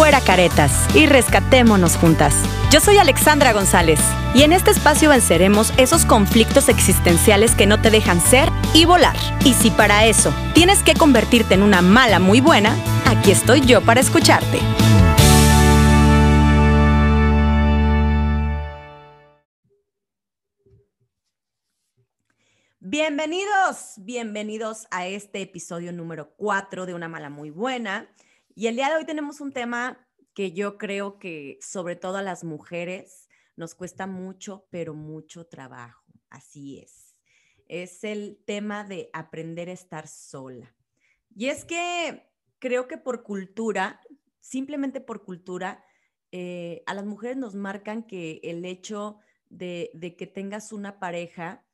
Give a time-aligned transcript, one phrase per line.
[0.00, 2.34] fuera caretas y rescatémonos juntas.
[2.72, 4.00] Yo soy Alexandra González
[4.32, 9.14] y en este espacio venceremos esos conflictos existenciales que no te dejan ser y volar.
[9.44, 12.74] Y si para eso tienes que convertirte en una mala muy buena,
[13.04, 14.58] aquí estoy yo para escucharte.
[22.78, 28.08] Bienvenidos, bienvenidos a este episodio número 4 de Una Mala Muy Buena.
[28.60, 32.22] Y el día de hoy tenemos un tema que yo creo que sobre todo a
[32.22, 33.26] las mujeres
[33.56, 36.04] nos cuesta mucho, pero mucho trabajo.
[36.28, 37.16] Así es.
[37.68, 40.76] Es el tema de aprender a estar sola.
[41.34, 44.02] Y es que creo que por cultura,
[44.40, 45.82] simplemente por cultura,
[46.30, 51.64] eh, a las mujeres nos marcan que el hecho de, que tengas una pareja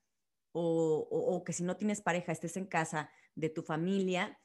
[0.53, 4.39] o, o, que si no tienes pareja estés en casa de tu familia,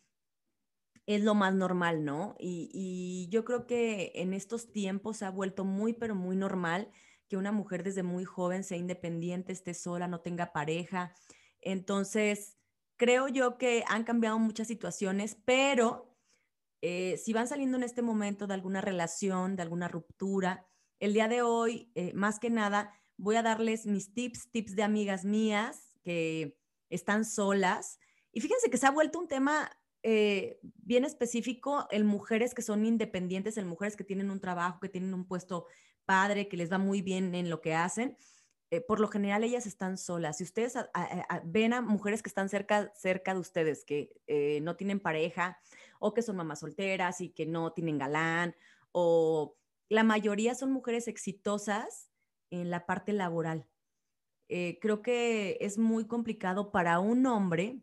[1.05, 2.35] es lo más normal, ¿no?
[2.39, 6.91] Y, yo creo que en estos tiempos se ha vuelto muy, pero muy normal
[7.27, 11.13] que una mujer desde muy joven sea independiente, esté sola, no tenga pareja.
[11.61, 12.57] Entonces,
[12.97, 16.17] creo yo que han cambiado muchas situaciones, pero
[16.81, 20.65] eh, si van saliendo en este momento de alguna relación, de alguna ruptura,
[20.99, 24.83] el día de hoy, eh, más que nada, voy a darles mis tips, tips de
[24.83, 26.57] amigas mías que
[26.89, 27.99] están solas.
[28.31, 29.71] Y fíjense que se ha vuelto un tema
[30.03, 34.89] eh, bien específico en mujeres que son independientes, en mujeres que tienen un trabajo, que
[34.89, 35.67] tienen un puesto
[36.05, 38.17] padre, que les va muy bien en lo que hacen.
[38.71, 40.37] Eh, por lo general ellas están solas.
[40.37, 40.75] Si ustedes
[41.43, 45.59] ven a mujeres que están cerca, cerca de ustedes, que eh, no tienen pareja
[45.99, 48.55] o que son mamás solteras y que no tienen galán,
[48.91, 49.55] o
[49.87, 52.09] la mayoría son mujeres exitosas
[52.49, 53.67] en la parte laboral.
[54.47, 57.81] creo que es muy complicado para un hombre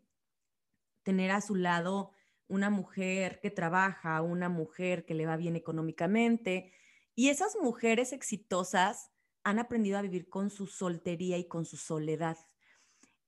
[1.09, 2.13] tener a su lado
[2.49, 6.71] una mujer que trabaja, una mujer que le va bien económicamente.
[7.15, 9.11] Y esas mujeres exitosas
[9.43, 12.37] han aprendido a vivir con su soltería y con su soledad.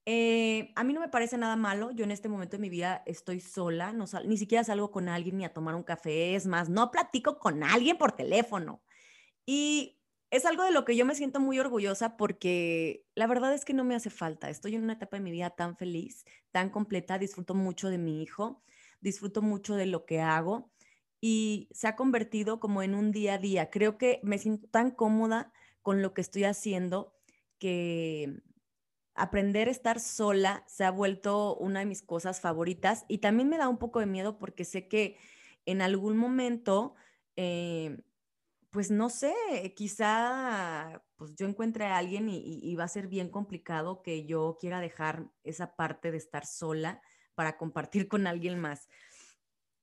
[0.04, 1.91] Eh, a mí no me parece nada malo.
[1.93, 5.38] Yo en este momento de mi vida estoy sola, no ni siquiera salgo con alguien
[5.38, 6.34] ni a tomar un café.
[6.34, 8.83] Es más, no platico con alguien por teléfono.
[9.47, 10.00] Y
[10.30, 13.74] es algo de lo que yo me siento muy orgullosa porque la verdad es que
[13.74, 14.48] no me hace falta.
[14.48, 18.22] Estoy en una etapa de mi vida tan feliz, tan completa, disfruto mucho de mi
[18.22, 18.62] hijo,
[19.00, 20.70] disfruto mucho de lo que hago
[21.20, 23.70] y se ha convertido como en un día a día.
[23.70, 25.52] Creo que me siento tan cómoda
[25.82, 27.12] con lo que estoy haciendo
[27.58, 28.41] que
[29.14, 33.58] aprender a estar sola se ha vuelto una de mis cosas favoritas y también me
[33.58, 35.18] da un poco de miedo porque sé que
[35.66, 36.94] en algún momento...
[37.34, 37.98] Eh,
[38.70, 39.34] pues no sé,
[39.76, 44.81] quizá pues yo encuentre a alguien y, va a ser bien complicado que yo quiera
[44.81, 47.03] dejar esa parte de estar sola
[47.34, 48.88] para compartir con alguien más.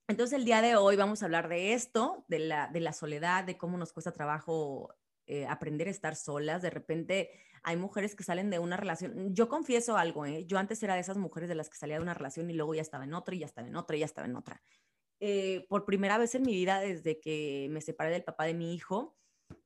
[0.08, 3.78] Entonces el día de hoy vamos a hablar de esto, de la, soledad, de cómo
[3.78, 4.96] nos cuesta trabajo
[5.26, 6.62] eh, aprender a estar solas.
[6.62, 7.32] De repente
[7.64, 9.36] hay mujeres que salen de una relación.
[9.36, 10.46] Yo confieso algo, ¿eh?
[10.46, 12.74] yo antes era de esas mujeres de las que salía de una relación y luego
[12.74, 14.62] ya estaba en otra y ya estaba en otra y ya estaba en otra.
[15.20, 18.74] Eh, por primera vez en mi vida desde que me separé del papá de mi
[18.74, 19.18] hijo.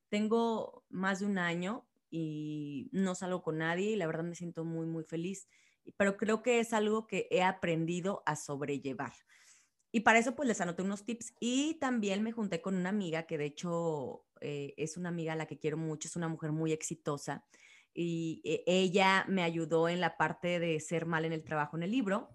[0.08, 4.64] Tengo más de un año y no salgo con nadie y la verdad me siento
[4.64, 5.48] muy, muy feliz.
[5.96, 9.12] Pero creo que es algo que he aprendido a sobrellevar.
[9.90, 13.24] Y para eso pues les anoté unos tips y también me junté con una amiga
[13.24, 16.50] que de hecho eh, es una amiga a la que quiero mucho, es una mujer
[16.52, 17.44] muy exitosa
[17.92, 21.82] y eh, ella me ayudó en la parte de ser mal en el trabajo en
[21.82, 22.30] el libro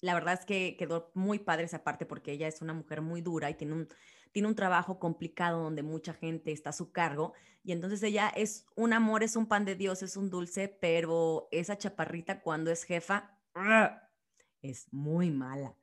[0.00, 3.20] la verdad es que quedó muy padre esa parte porque ella es una mujer muy
[3.20, 3.88] dura y tiene un,
[4.32, 7.32] tiene un trabajo complicado donde mucha gente está a su cargo.
[7.64, 11.48] Y entonces ella es un amor, es un pan de Dios, es un dulce, pero
[11.50, 13.38] esa chaparrita cuando es jefa
[14.62, 15.76] es muy mala.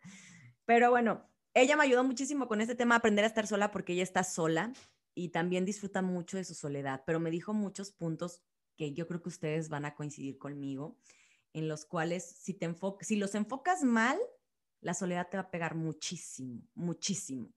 [0.65, 4.03] Pero bueno, ella me ayudó muchísimo con este tema, aprender a estar sola porque ella
[4.03, 4.73] está sola
[5.13, 8.41] y también disfruta mucho de su soledad, pero me dijo muchos puntos
[8.75, 10.97] que yo creo que ustedes van a coincidir conmigo
[11.55, 12.69] en los cuales si, te
[13.01, 14.19] si los enfocas mal,
[14.81, 17.49] la soledad te va a pegar muchísimo, muchísimo.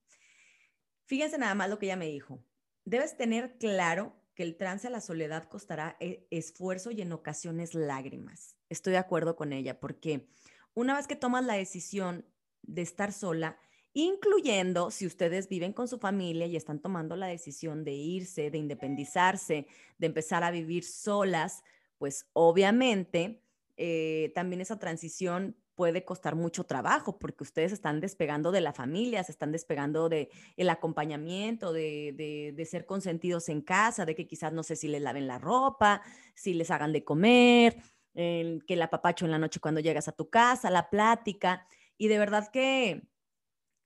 [1.05, 2.43] Fíjense nada más lo que ella me dijo.
[2.85, 7.75] Debes tener claro que el trance a la soledad costará eh, esfuerzo y en ocasiones
[7.75, 8.57] lágrimas.
[8.69, 10.29] Estoy de acuerdo con ella porque
[10.75, 12.25] una vez que tomas la decisión
[12.63, 13.59] de estar sola,
[13.95, 18.59] incluyendo si ustedes viven con su familia y están tomando la decisión de irse, de
[18.59, 19.67] independizarse,
[19.99, 21.65] de empezar a vivir solas,
[21.99, 23.43] pues obviamente
[23.79, 29.23] eh, también esa transición puede costar mucho trabajo porque ustedes están despegando de la familia,
[29.23, 34.53] se están despegando de el acompañamiento, de, de, ser consentidos en casa, de que quizás
[34.53, 36.03] no sé si les laven la ropa,
[36.35, 37.77] si les hagan de comer,
[38.13, 41.65] que el apapacho en la noche cuando llegas a tu casa, la plática.
[41.97, 43.09] Y de verdad que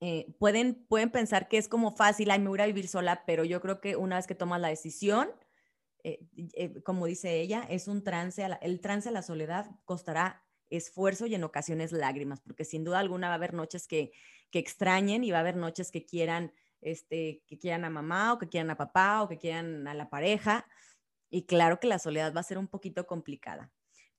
[0.00, 3.44] eh, pueden, pueden pensar que es como fácil, ay, me voy a vivir sola, pero
[3.44, 5.28] yo creo que una vez que tomas la decisión,
[6.04, 6.20] eh,
[6.54, 11.34] eh, como dice ella, es un trance, el trance a la soledad costará esfuerzo y
[11.34, 14.12] en ocasiones lágrimas, porque sin duda alguna va a haber noches que,
[14.50, 18.38] que extrañen y va a haber noches que quieran, este, que quieran a mamá o
[18.38, 20.66] que quieran a papá o que quieran a la pareja.
[21.30, 23.70] Y claro que la soledad va a ser un poquito complicada.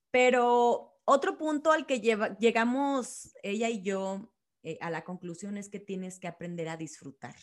[0.09, 4.31] Pero otro punto al que llegamos ella y yo
[4.63, 7.35] eh, a la conclusión es que tienes que aprender a disfrutar.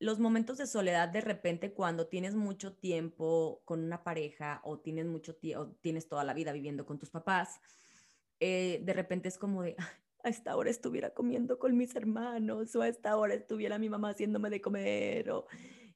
[0.00, 5.06] Los momentos de soledad de repente cuando tienes mucho tiempo con una pareja o tienes
[5.06, 7.60] mucho tiempo, tienes toda la vida viviendo con tus papás,
[8.40, 9.76] eh, de repente es como de,
[10.24, 14.10] a esta hora estuviera comiendo con mis hermanos o a esta hora estuviera mi mamá
[14.10, 15.46] haciéndome de comer o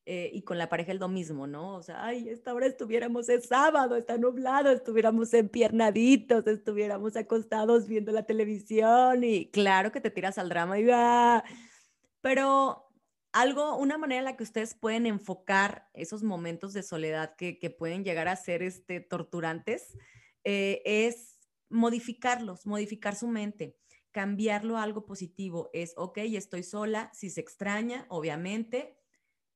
[0.04, 1.76] eh, y con la pareja es lo mismo, ¿no?
[1.76, 8.10] O sea, ay, esta hora estuviéramos es sábado, está nublado, estuviéramos empiernaditos, estuviéramos acostados viendo
[8.10, 11.36] la televisión y claro que te tiras al drama y va.
[11.36, 11.44] Ah".
[12.20, 12.91] Pero
[13.32, 17.70] algo, una manera en la que ustedes pueden enfocar esos momentos de soledad que, que
[17.70, 19.96] pueden llegar a ser este, torturantes
[20.44, 21.38] eh, es
[21.68, 23.76] modificarlos, modificar su mente
[24.12, 25.70] cambiarlo a algo positivo.
[25.72, 28.96] Es, ok, estoy sola, si se extraña, obviamente,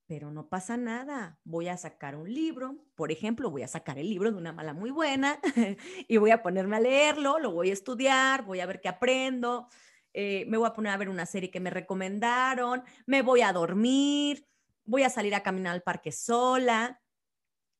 [0.07, 1.39] pero no pasa nada.
[1.45, 4.73] Voy a sacar un libro, por ejemplo, voy a sacar el libro de una mala
[4.73, 5.39] muy buena
[6.09, 9.69] y voy a ponerme a leerlo, lo voy a estudiar, voy a ver qué aprendo,
[10.19, 13.53] eh, me voy a poner a ver una serie que me recomendaron, me voy a
[13.53, 14.49] dormir,
[14.87, 17.03] voy a salir a caminar al parque sola.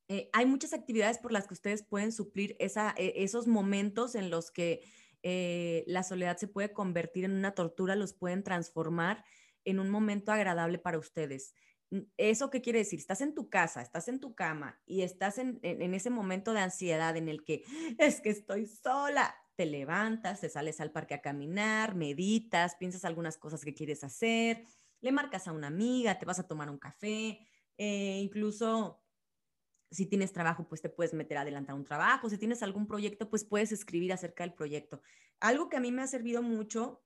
[0.09, 4.29] Eh, hay muchas actividades por las que ustedes pueden suplir esa, e, esos momentos en
[4.29, 4.83] los que
[5.23, 9.25] eh, la soledad se puede convertir en una tortura, los pueden transformar
[9.65, 11.55] en un momento agradable para ustedes.
[12.19, 12.99] ¿Eso qué quiere decir?
[12.99, 17.17] Estás en tu casa, estás en tu cama y estás en, ese momento de ansiedad
[17.17, 17.65] en el que
[17.99, 19.35] es que estoy sola.
[19.57, 24.65] Te levantas, te sales al parque a caminar, meditas, piensas algunas cosas que quieres hacer,
[25.01, 27.41] le marcas a una amiga, te vas a tomar un café,
[27.79, 29.03] eh, incluso
[29.91, 33.31] si tienes trabajo, pues te puedes meter a adelantar un trabajo, si tienes algún proyecto,
[33.31, 35.01] pues puedes escribir acerca del proyecto.
[35.41, 37.05] Algo que a mí me ha servido mucho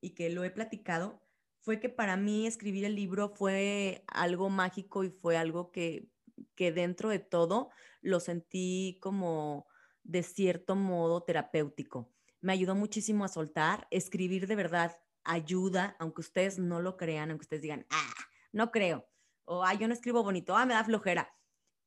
[0.00, 1.22] y que lo he platicado
[1.60, 6.10] fue que para mí escribir el libro fue algo mágico y fue algo que,
[6.54, 9.67] que dentro de todo lo sentí como
[10.08, 12.10] de cierto modo terapéutico.
[12.40, 17.44] Me ayudó muchísimo a soltar, escribir de verdad ayuda, aunque ustedes no lo crean, aunque
[17.44, 18.14] ustedes digan, ah,
[18.50, 19.06] no creo,
[19.44, 21.32] o ah, yo no escribo bonito, ah, me da flojera.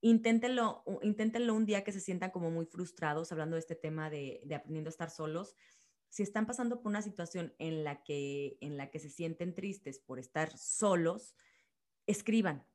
[0.02, 4.42] Inténtenlo, inténtenlo un día que se sientan como muy frustrados hablando de este tema de,
[4.46, 5.56] de aprendiendo a estar solos
[6.12, 9.98] si están pasando por una situación en la que, en la que se sienten tristes
[10.00, 11.36] por estar solos,
[12.06, 12.68] escriban,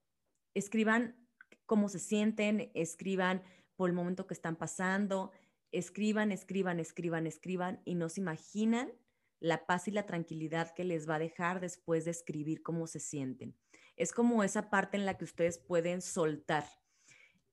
[0.55, 1.29] escriban
[1.67, 3.43] cómo se sienten, escriban
[3.77, 5.33] por el momento que están pasando,
[5.73, 8.93] escriban, escriban, escriban, escriban y no se imaginan
[9.39, 13.01] la paz y la tranquilidad que les va a dejar después de escribir cómo se
[13.01, 13.55] sienten.
[13.97, 16.65] Es como esa parte en la que ustedes pueden soltar.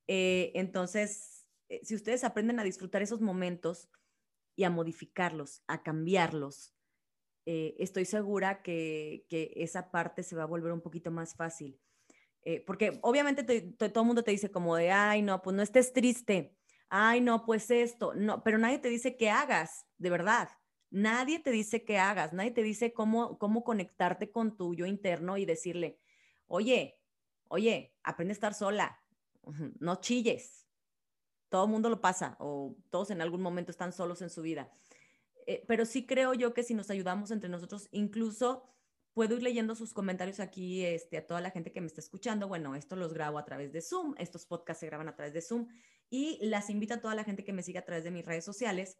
[0.07, 3.89] Eh, entonces, eh, si ustedes aprenden a disfrutar esos momentos,
[4.55, 6.73] y a modificarlos, a cambiarlos.
[7.45, 11.79] Eh, estoy segura que, esa parte se va a volver un poquito más fácil.
[12.45, 15.93] Eh, porque obviamente todo el mundo te dice como de, ay, no, pues no estés
[15.93, 16.55] triste,
[16.89, 20.49] ay, no, pues esto, no, pero nadie te dice qué hagas, de verdad.
[20.89, 25.37] Nadie te dice qué hagas, nadie te dice cómo, cómo conectarte con tu yo interno
[25.37, 25.99] y decirle,
[26.45, 26.99] oye,
[27.47, 29.01] oye, aprende a estar sola,
[29.79, 30.67] no chilles,
[31.49, 34.71] todo el mundo lo pasa o todos en algún momento están solos en su vida.
[35.45, 38.63] Eh, pero sí creo yo que si nos ayudamos entre nosotros, incluso
[39.13, 42.47] puedo ir leyendo sus comentarios aquí este, a toda la gente que me está escuchando.
[42.47, 45.41] Bueno, esto los grabo a través de Zoom, estos podcasts se graban a través de
[45.41, 45.67] Zoom
[46.09, 48.45] y las invito a toda la gente que me siga a través de mis redes
[48.45, 48.97] sociales.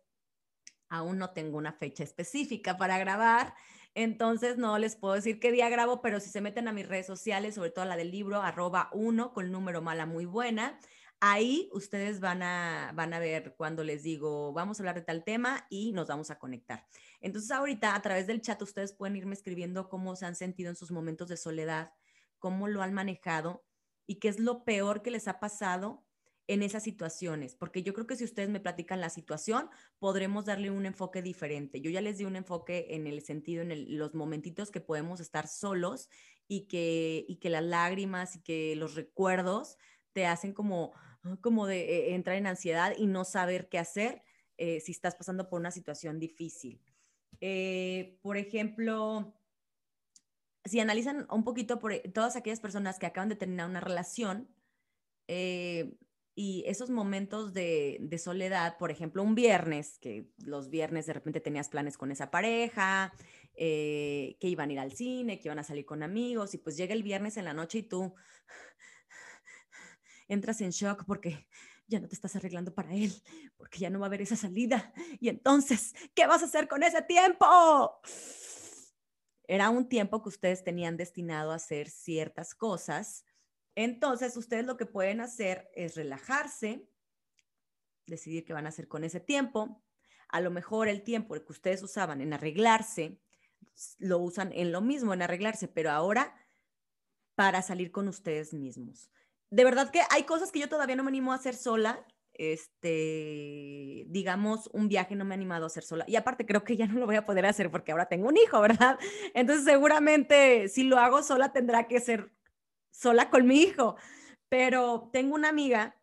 [0.90, 3.56] Aún no tengo una fecha específica para grabar,
[3.96, 7.08] entonces no les puedo decir qué día grabo, pero si se meten a mis redes
[7.08, 10.80] sociales, sobre todo a la del libro, arroba uno con número mala muy buena,
[11.26, 15.24] Ahí ustedes van a, van a ver cuando les digo, vamos a hablar de tal
[15.24, 16.86] tema y nos vamos a conectar.
[17.22, 20.76] Entonces ahorita a través del chat ustedes pueden irme escribiendo cómo se han sentido en
[20.76, 21.94] sus momentos de soledad,
[22.40, 23.64] cómo lo han manejado
[24.06, 26.04] y qué es lo peor que les ha pasado
[26.48, 30.72] en esas situaciones, porque yo creo que si ustedes me platican la situación, podremos darle
[30.72, 31.80] un enfoque diferente.
[31.80, 35.48] Yo ya les di un enfoque en el sentido, en los momentitos que podemos estar
[35.48, 36.10] solos
[36.50, 39.78] y que, y que las lágrimas y que los recuerdos
[40.12, 40.94] te hacen como
[41.42, 44.24] como de eh, entrar en ansiedad y no saber qué hacer
[44.58, 46.82] eh, si estás pasando por una situación difícil.
[47.42, 49.34] Eh, por ejemplo,
[50.66, 54.50] si analizan un poquito por todas aquellas personas que acaban de terminar una relación,
[56.36, 61.40] y esos momentos de, de, soledad, por ejemplo, un viernes, que los viernes de repente
[61.40, 63.14] tenías planes con esa pareja,
[63.56, 66.76] eh, que iban a ir al cine, que iban a salir con amigos, y pues
[66.76, 68.16] llega el viernes en la noche y tú
[70.28, 71.48] entras en shock porque
[71.88, 73.14] ya no te estás arreglando para él,
[73.58, 74.94] porque ya no va a haber esa salida.
[75.20, 78.00] Y entonces, ¿qué vas a hacer con ese tiempo?
[79.48, 83.26] Era un tiempo que ustedes tenían destinado a hacer ciertas cosas
[83.76, 86.88] entonces, ustedes lo que pueden hacer es relajarse,
[88.06, 89.84] decidir qué van a hacer con ese tiempo.
[90.30, 93.20] A lo mejor el tiempo que ustedes usaban en arreglarse,
[93.98, 96.36] lo usan en lo mismo, en arreglarse, pero ahora
[97.36, 99.10] para salir con ustedes mismos.
[99.54, 102.04] De verdad que hay cosas que yo todavía no me animo a hacer sola.
[102.34, 106.06] Este, digamos, un viaje no me he animado a hacer sola.
[106.08, 108.38] Y aparte creo que ya no lo voy a poder hacer porque ahora tengo un
[108.38, 108.98] hijo, ¿verdad?
[109.36, 112.32] Entonces seguramente si lo hago sola tendrá que ser
[112.90, 113.96] sola con mi hijo.
[114.50, 116.02] Pero tengo una amiga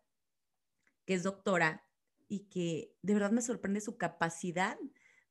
[1.05, 1.85] que es doctora
[2.29, 4.77] y que de verdad me sorprende su capacidad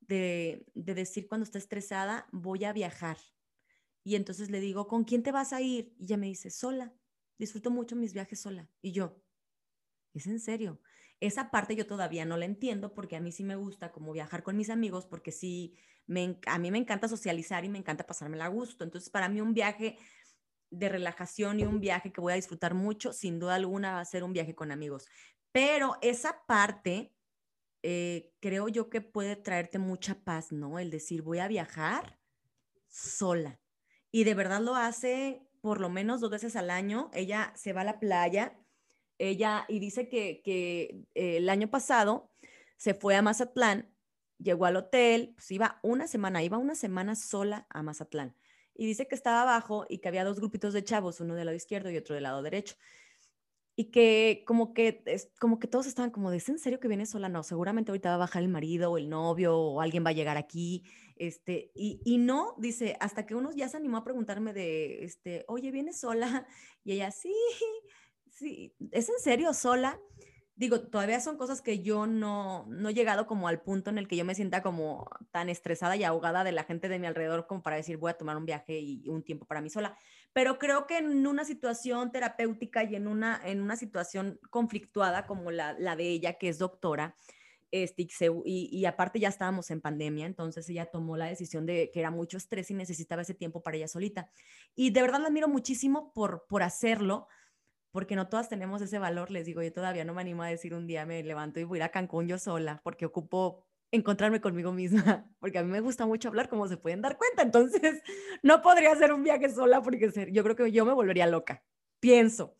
[0.00, 3.16] de, decir cuando está estresada, voy a viajar.
[4.04, 5.94] Y entonces le digo, ¿con quién te vas a ir?
[5.98, 6.92] Y ella me dice, sola.
[7.40, 8.68] Disfruto mucho mis viajes sola.
[8.82, 9.16] Y yo,
[10.12, 10.78] es en serio.
[11.20, 14.42] Esa parte yo todavía no la entiendo porque a mí sí me gusta como viajar
[14.42, 15.74] con mis amigos porque sí,
[16.06, 18.84] me, a mí me encanta socializar y me encanta pasármela a gusto.
[18.84, 19.96] Entonces, para mí un viaje
[20.68, 24.04] de relajación y un viaje que voy a disfrutar mucho, sin duda alguna va a
[24.04, 25.08] ser un viaje con amigos.
[25.50, 27.14] Pero esa parte,
[27.82, 30.78] eh, creo yo que puede traerte mucha paz, ¿no?
[30.78, 32.20] El decir, voy a viajar
[32.86, 33.58] sola.
[34.12, 37.10] Y de verdad lo hace por lo menos dos veces al año.
[37.12, 38.58] Ella se va a la playa,
[39.18, 42.30] ella, y dice que, que eh, el año pasado
[42.76, 43.94] se fue a Mazatlán,
[44.38, 48.34] llegó al hotel, pues iba una semana, iba una semana sola a Mazatlán
[48.80, 51.56] y dice que estaba abajo y que había dos grupitos de chavos, uno del lado
[51.56, 52.76] izquierdo y otro del lado derecho.
[53.76, 57.04] Y que como que, es, como que todos estaban como, ¿es en serio que viene
[57.04, 57.28] sola?
[57.28, 60.14] No, seguramente ahorita va a bajar el marido o el novio o alguien va a
[60.14, 60.84] llegar aquí.
[61.20, 65.44] Este, y, y no, dice, hasta que uno ya se animó a preguntarme de, este,
[65.48, 66.46] oye, ¿vienes sola?
[66.82, 67.34] Y ella, sí,
[68.30, 70.00] sí, ¿es en serio sola?
[70.60, 74.06] digo, todavía son cosas que yo no, no he llegado como al punto en el
[74.06, 77.46] que yo me sienta como tan estresada y ahogada de la gente de mi alrededor
[77.46, 79.96] como para decir voy a tomar un viaje y un tiempo para mí sola.
[80.34, 85.50] Pero creo que en una situación terapéutica y en una, en una situación conflictuada como
[85.50, 87.16] la, la de ella, que es doctora,
[87.72, 88.08] este,
[88.44, 92.10] y, y, aparte ya estábamos en pandemia, entonces ella tomó la decisión de que era
[92.10, 94.30] mucho estrés y necesitaba ese tiempo para ella solita.
[94.74, 97.28] Y de verdad la admiro muchísimo por, por hacerlo,
[97.92, 99.30] porque no todas tenemos ese valor.
[99.30, 101.78] Les digo, yo todavía no me animo a decir un día me levanto y voy
[101.78, 105.80] a ir a Cancún yo sola, porque ocupo encontrarme conmigo misma, porque a mí me
[105.80, 107.42] gusta mucho hablar, como se pueden dar cuenta.
[107.42, 108.02] Entonces,
[108.42, 111.64] no podría hacer un viaje sola porque yo creo que yo me volvería loca,
[112.00, 112.56] pienso.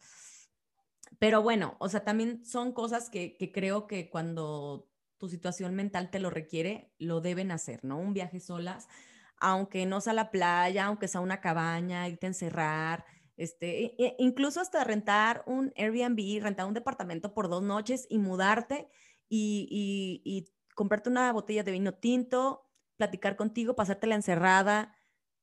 [1.19, 4.90] Pero bueno, o sea, también son cosas que, que creo que cuando
[5.21, 7.99] tu situación mental te lo requiere, lo deben hacer, ¿no?
[7.99, 8.89] Un viaje solas,
[9.37, 13.05] aunque no sea a la playa, aunque sea una cabaña, irte a encerrar,
[13.37, 18.19] este, e, e, incluso hasta rentar un Airbnb, rentar un departamento por dos noches y
[18.19, 18.89] mudarte
[19.29, 24.97] y, y, comprarte una botella de vino tinto, platicar contigo, pasártela encerrada.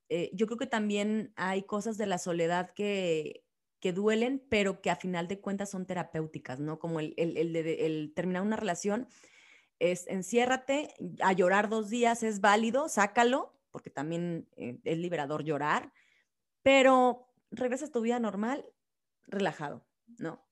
[0.10, 3.46] Eh, yo creo que también hay cosas de la soledad que,
[3.79, 6.79] que duelen, pero que a final de cuentas son terapéuticas, ¿no?
[6.79, 9.07] Como el, el, el terminar una relación
[9.79, 15.93] es enciérrate, a llorar dos días es válido, sácalo, porque también eh, es liberador llorar,
[16.63, 18.65] pero regresas a tu vida normal,
[19.27, 19.86] relajado,
[20.17, 20.43] ¿no?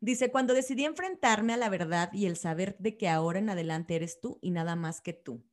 [0.00, 3.96] Dice, cuando decidí enfrentarme a la verdad y el saber de que ahora en adelante
[3.96, 5.44] eres tú y nada más que tú.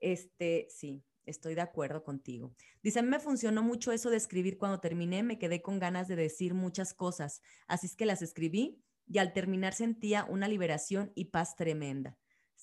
[0.00, 2.54] Este, sí, estoy de acuerdo contigo.
[2.82, 6.06] Dice, a mí me funcionó mucho eso de escribir cuando terminé, me quedé con ganas
[6.06, 11.10] de decir muchas cosas, así es que las escribí y al terminar sentía una liberación
[11.16, 12.16] y paz tremenda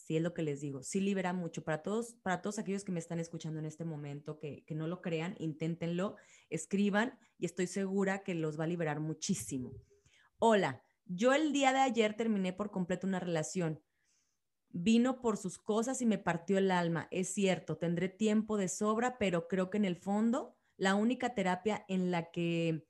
[0.06, 1.64] sí es lo que les digo, sí libera mucho.
[1.64, 4.88] Para todos, para todos aquellos que me están escuchando en este momento, que, que no
[4.88, 6.18] lo crean, inténtenlo,
[6.50, 9.72] escriban y estoy segura que los va a liberar muchísimo.
[10.40, 13.82] Hola, yo el día de ayer terminé por completo una relación.
[14.70, 17.08] Vino por sus cosas y me partió el alma.
[17.12, 21.86] Es cierto, tendré tiempo de sobra, pero creo que en el fondo la única terapia
[21.88, 22.86] en la que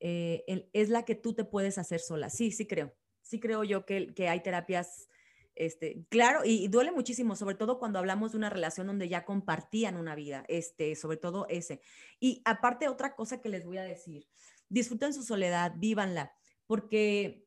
[0.00, 2.30] eh, es la que tú te puedes hacer sola.
[2.30, 2.94] Sí, sí creo.
[3.20, 5.08] Sí creo yo que, que hay terapias
[5.58, 9.96] este, claro, y, duele muchísimo, sobre todo cuando hablamos de una relación donde ya compartían
[9.96, 11.80] una vida, este, sobre todo ese.
[12.20, 14.28] Y aparte, otra cosa que les voy a decir,
[14.68, 16.32] disfruten su soledad, vívanla,
[16.66, 17.46] porque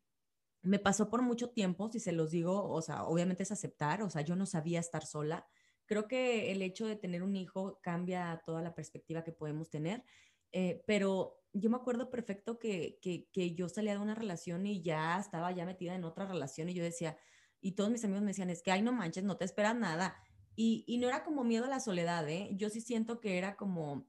[0.62, 4.10] me pasó por mucho tiempo, si se los digo, o sea, obviamente es aceptar, o
[4.10, 5.48] sea, yo no sabía estar sola.
[5.86, 10.04] Creo que el hecho de tener un hijo cambia toda la perspectiva que podemos tener
[10.52, 14.82] eh, pero yo me acuerdo perfecto que, que, que, yo salía de una relación y
[14.82, 17.18] ya estaba ya metida en otra relación y yo decía,
[17.62, 20.16] y todos mis amigos me decían, es que, ay, no manches, no te esperas nada.
[20.56, 22.50] Y, y no era como miedo a la soledad, ¿eh?
[22.54, 24.08] Yo sí siento que era como,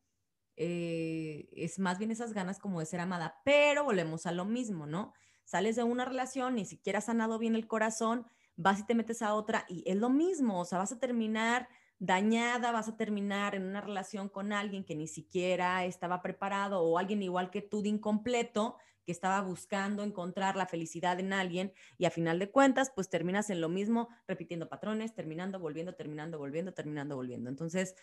[0.57, 4.87] eh, es más bien esas ganas como de ser amada, pero volvemos a lo mismo,
[4.87, 5.13] ¿no?
[5.45, 9.23] Sales de una relación, ni siquiera has sanado bien el corazón, vas y te metes
[9.23, 11.69] a otra y es lo mismo, o sea, vas a terminar
[12.03, 16.99] dañada, vas a terminar en una relación con alguien que ni siquiera estaba preparado o
[16.99, 22.07] alguien igual que tú de incompleto, que estaba buscando encontrar la felicidad en alguien y
[22.07, 26.75] a final de cuentas, pues terminas en lo mismo, repitiendo patrones, terminando, volviendo, terminando, volviendo,
[26.75, 27.49] terminando, volviendo.
[27.49, 27.95] Entonces,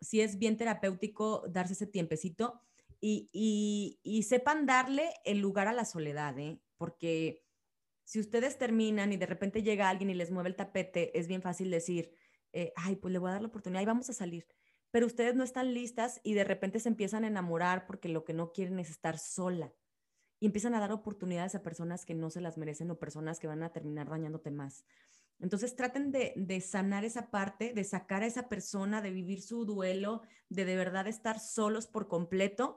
[0.00, 2.60] sí es bien terapéutico darse ese tiempecito
[3.00, 6.60] y, y, sepan darle el lugar a la soledad, ¿eh?
[6.76, 7.44] porque
[8.02, 11.40] si ustedes terminan y de repente llega alguien y les mueve el tapete, es bien
[11.40, 12.12] fácil decir,
[12.52, 14.46] eh, ay, pues le voy a dar la oportunidad y vamos a salir.
[14.90, 18.32] Pero ustedes no están listas y de repente se empiezan a enamorar porque lo que
[18.32, 19.72] no quieren es estar sola.
[20.40, 23.48] Y empiezan a dar oportunidades a personas que no se las merecen o personas que
[23.48, 24.84] van a terminar dañándote más.
[25.40, 29.64] Entonces traten de, de sanar esa parte, de sacar a esa persona, de vivir su
[29.64, 32.76] duelo, de de verdad estar solos por completo.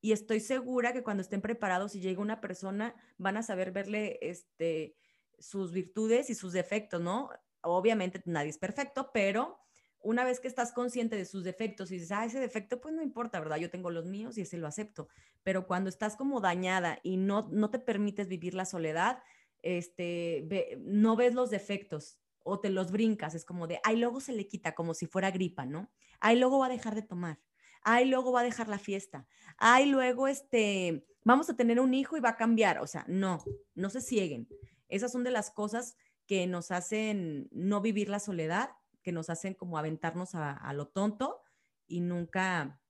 [0.00, 4.18] Y estoy segura que cuando estén preparados y llegue una persona, van a saber verle
[4.22, 4.96] este,
[5.38, 7.30] sus virtudes y sus defectos, ¿no?
[7.62, 9.58] Obviamente nadie es perfecto, pero
[10.02, 13.02] una vez que estás consciente de sus defectos y dices, ah, ese defecto, pues no
[13.02, 13.58] importa, ¿verdad?
[13.58, 15.08] Yo tengo los míos y ese lo acepto.
[15.42, 19.22] Pero cuando estás como dañada y no, no te permites vivir la soledad,
[19.62, 24.32] este, no ves los defectos o te los brincas, es como de, ay, luego se
[24.32, 25.90] le quita como si fuera gripa, ¿no?
[26.18, 27.38] Ay, luego va a dejar de tomar.
[27.82, 29.26] Ay, luego va a dejar la fiesta.
[29.58, 32.78] Ay, luego, este, vamos a tener un hijo y va a cambiar.
[32.78, 33.42] O sea, no,
[33.74, 34.48] no se cieguen.
[34.88, 35.96] Esas son de las cosas
[36.30, 38.70] que nos hacen no vivir la soledad,
[39.02, 41.40] que nos hacen como aventarnos a, lo tonto
[41.88, 42.80] y nunca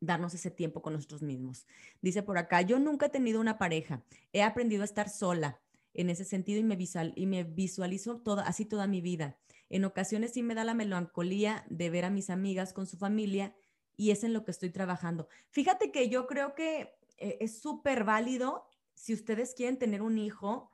[0.00, 1.66] darnos ese tiempo con nosotros mismos.
[2.02, 5.62] Dice por acá, yo nunca he tenido una pareja, he aprendido a estar sola
[5.94, 9.38] en ese sentido y me, visual, y visualizo toda, así toda mi vida.
[9.70, 13.56] En ocasiones sí me da la melancolía de ver a mis amigas con su familia
[13.96, 15.26] y es en lo que estoy trabajando.
[15.48, 20.70] Fíjate que yo creo que eh, es súper válido si ustedes quieren tener un hijo,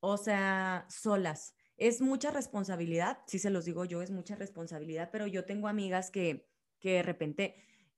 [0.00, 1.54] o sea, solas.
[1.76, 6.10] Es mucha responsabilidad, sí se los digo yo, es mucha responsabilidad, pero yo tengo amigas
[6.10, 6.48] que,
[6.80, 7.54] que de repente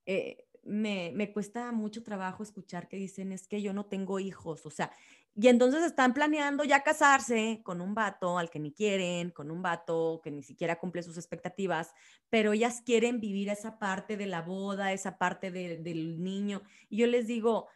[0.07, 4.67] eh, me, me, cuesta mucho trabajo escuchar que dicen, es que yo no tengo hijos,
[4.67, 4.93] o sea,
[5.35, 9.63] y entonces están planeando ya casarse con un vato al que ni quieren, con un
[9.63, 11.95] vato que ni siquiera cumple sus expectativas,
[12.29, 16.63] pero ellas quieren vivir esa parte de la boda, esa parte del niño.
[16.89, 17.69] Y yo les digo,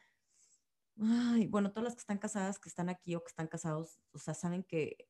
[1.00, 4.18] Ay, bueno, todas las que están casadas, que están aquí o que están casados, o
[4.18, 5.08] sea, saben que,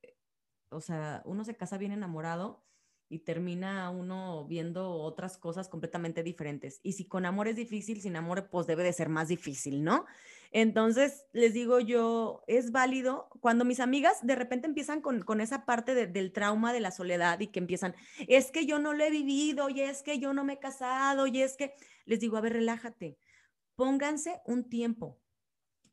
[0.70, 2.64] o sea, uno se casa bien enamorado
[3.09, 6.81] y termina uno viendo otras cosas completamente diferentes.
[6.83, 10.07] Y si con amor es difícil, sin amor, pues debe de ser más difícil, ¿no?
[10.53, 15.66] Entonces, les digo yo, es válido cuando mis amigas de repente empiezan con, con esa
[15.66, 17.94] parte del trauma de la soledad y que empiezan,
[18.27, 21.27] es que yo no lo he vivido y es que yo no me he casado
[21.27, 21.75] y es que,
[22.07, 23.18] les digo, a ver, relájate,
[23.77, 25.20] pónganse un tiempo,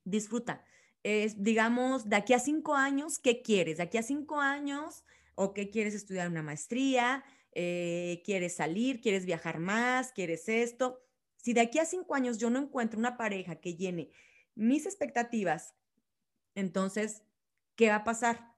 [0.03, 0.63] disfruta.
[1.03, 3.77] Es, digamos, de aquí a cinco años, ¿qué quieres?
[3.77, 5.03] De aquí a cinco años,
[5.35, 7.23] ¿o qué quieres estudiar una maestría?
[7.53, 9.01] Eh, ¿Quieres salir?
[9.01, 10.11] ¿Quieres viajar más?
[10.13, 11.01] ¿Quieres esto?
[11.37, 14.11] Si de aquí a cinco años yo no encuentro una pareja que llene
[14.55, 15.75] mis expectativas,
[16.55, 17.23] entonces,
[17.75, 18.55] ¿qué va a pasar?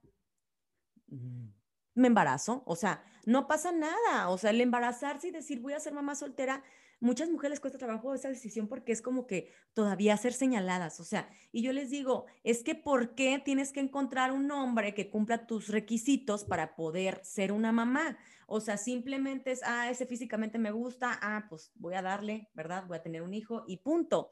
[1.08, 1.50] Mm,
[1.96, 5.80] me embarazo, o sea, no pasa nada, o sea, el embarazarse y decir voy a
[5.80, 6.64] ser mamá soltera
[7.04, 11.30] muchas mujeres cuesta trabajo esa decisión porque es como que todavía ser señaladas, o sea,
[11.52, 15.46] y yo les digo, es que ¿por qué tienes que encontrar un hombre que cumpla
[15.46, 18.18] tus requisitos para poder ser una mamá?
[18.48, 22.86] O sea, simplemente es, ah, ese físicamente me gusta, ah, pues voy a darle, ¿verdad?
[22.88, 24.32] Voy a tener un hijo y punto.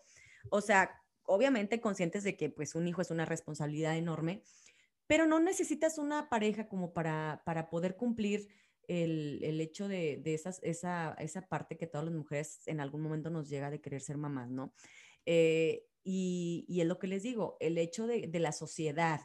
[0.49, 4.43] O sea, obviamente conscientes de que pues un hijo es una responsabilidad enorme,
[5.07, 8.47] pero no necesitas una pareja como para, para poder cumplir
[8.91, 13.47] el, hecho de, esas, esa, esa, parte que todas las mujeres en algún momento nos
[13.49, 14.73] llega de querer ser mamás, ¿no?
[15.25, 19.21] Eh, y, y, es lo que les digo, el hecho de, la sociedad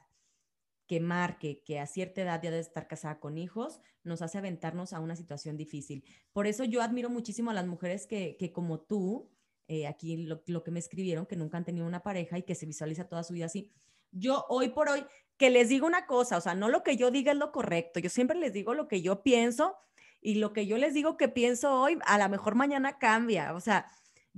[0.86, 4.92] que marque que a cierta edad ya debe estar casada con hijos, nos hace aventarnos
[4.92, 6.04] a una situación difícil.
[6.32, 9.32] Por eso yo admiro muchísimo a las mujeres que, que como tú,
[9.66, 12.54] eh, aquí lo, lo, que me escribieron, que nunca han tenido una pareja y que
[12.54, 13.72] se visualiza toda su vida así.
[14.12, 15.04] Yo hoy por hoy
[15.36, 18.00] que les digo una cosa, o sea, no lo que yo diga es lo correcto,
[18.00, 19.76] yo siempre les digo lo que yo pienso
[20.22, 23.60] y lo que yo les digo que pienso hoy, a lo mejor mañana cambia, o
[23.60, 23.86] sea,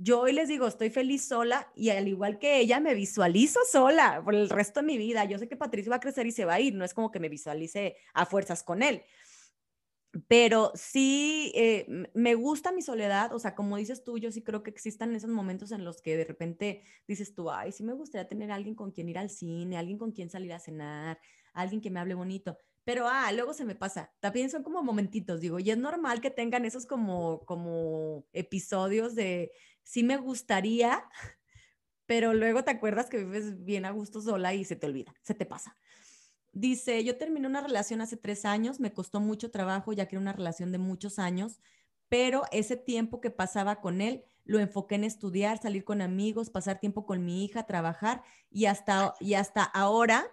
[0.01, 4.21] yo hoy les digo, estoy feliz sola y al igual que ella, me visualizo sola
[4.23, 5.25] por el resto de mi vida.
[5.25, 7.11] Yo sé que Patricio va a crecer y se va a ir, no es como
[7.11, 9.03] que me visualice a fuerzas con él.
[10.27, 14.63] Pero sí, eh, me gusta mi soledad, o sea, como dices tú, yo sí creo
[14.63, 18.27] que existan esos momentos en los que de repente dices tú, ay, sí me gustaría
[18.27, 21.19] tener alguien con quien ir al cine, alguien con quien salir a cenar,
[21.53, 24.11] alguien que me hable bonito, pero ah, luego se me pasa.
[24.19, 29.51] También son como momentitos, digo, y es normal que tengan esos como, como episodios de
[29.83, 31.03] sí me gustaría,
[32.07, 35.35] pero luego te acuerdas que vives bien a gusto sola y se te olvida, se
[35.35, 35.77] te pasa.
[36.51, 40.21] Dice, yo terminé una relación hace tres años, me costó mucho trabajo ya que era
[40.21, 41.59] una relación de muchos años,
[42.09, 46.79] pero ese tiempo que pasaba con él lo enfoqué en estudiar, salir con amigos, pasar
[46.79, 50.25] tiempo con mi hija, trabajar y hasta, y hasta ahora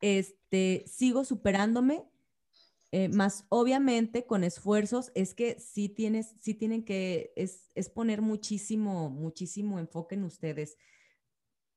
[0.00, 2.04] este, sigo superándome,
[2.92, 8.20] eh, más obviamente con esfuerzos, es que sí, tienes, sí tienen que, es, es poner
[8.22, 10.76] muchísimo, muchísimo enfoque en ustedes.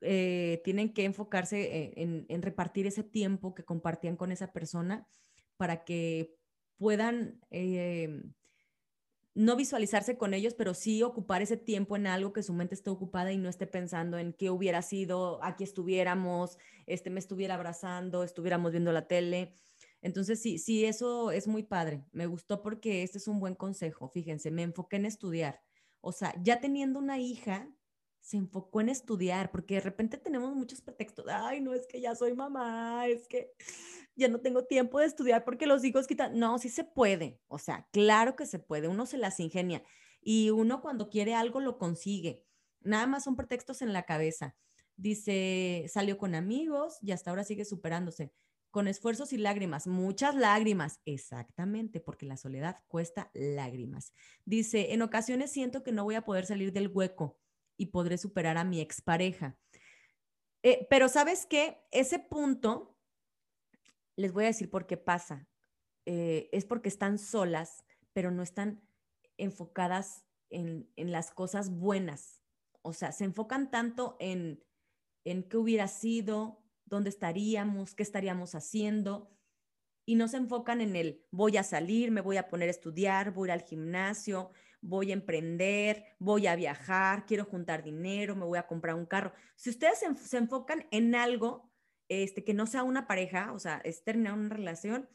[0.04, 5.08] Eh, tienen que enfocarse en, repartir ese tiempo que compartían con esa persona
[5.56, 6.36] para que
[6.78, 8.22] puedan eh,
[9.36, 12.90] no visualizarse con ellos, pero sí ocupar ese tiempo en algo que su mente esté
[12.90, 18.24] ocupada y no esté pensando en qué hubiera sido, aquí estuviéramos, este, me estuviera abrazando,
[18.24, 19.54] estuviéramos viendo la tele.
[20.02, 22.04] Entonces, sí, sí, eso es muy padre.
[22.12, 24.10] Me gustó porque este es un buen consejo.
[24.10, 25.62] Fíjense, me enfoqué en estudiar.
[26.02, 27.70] O sea, ya teniendo una hija,
[28.24, 32.16] se enfocó en estudiar, porque de repente tenemos muchos pretextos, ay, no es que ya
[32.16, 33.52] soy mamá, es que
[34.16, 37.60] ya no tengo tiempo de estudiar porque los hijos quitan, no, sí se puede, o
[37.60, 39.84] sea, claro que se puede, uno se las ingenia
[40.22, 42.46] y uno cuando quiere algo lo consigue,
[42.80, 44.56] nada más son pretextos en la cabeza.
[44.96, 48.32] Dice, salió con amigos y hasta ahora sigue superándose,
[48.72, 54.14] con esfuerzos y lágrimas, muchas lágrimas, exactamente, porque la soledad cuesta lágrimas.
[54.46, 57.43] Dice, en ocasiones siento que no voy a poder salir del hueco
[57.78, 59.58] y podré superar a mi expareja.
[60.64, 62.98] Eh, pero sabes qué, ese punto,
[64.16, 65.48] les voy a decir por qué pasa.
[66.06, 67.84] Eh, es porque están solas,
[68.14, 68.82] pero no están
[69.38, 72.42] enfocadas en, las cosas buenas.
[72.82, 74.64] O sea, se enfocan tanto en,
[75.26, 79.34] en qué hubiera sido, dónde estaríamos, qué estaríamos haciendo,
[80.06, 83.32] y no se enfocan en el voy a salir, me voy a poner a estudiar,
[83.32, 84.52] voy a ir al gimnasio,
[84.84, 89.34] voy a emprender, voy a viajar, quiero juntar dinero, me voy a comprar un carro.
[89.56, 91.72] Si ustedes se, enfocan en algo
[92.10, 95.10] este, que no sea una pareja, o sea, es terminar una relación,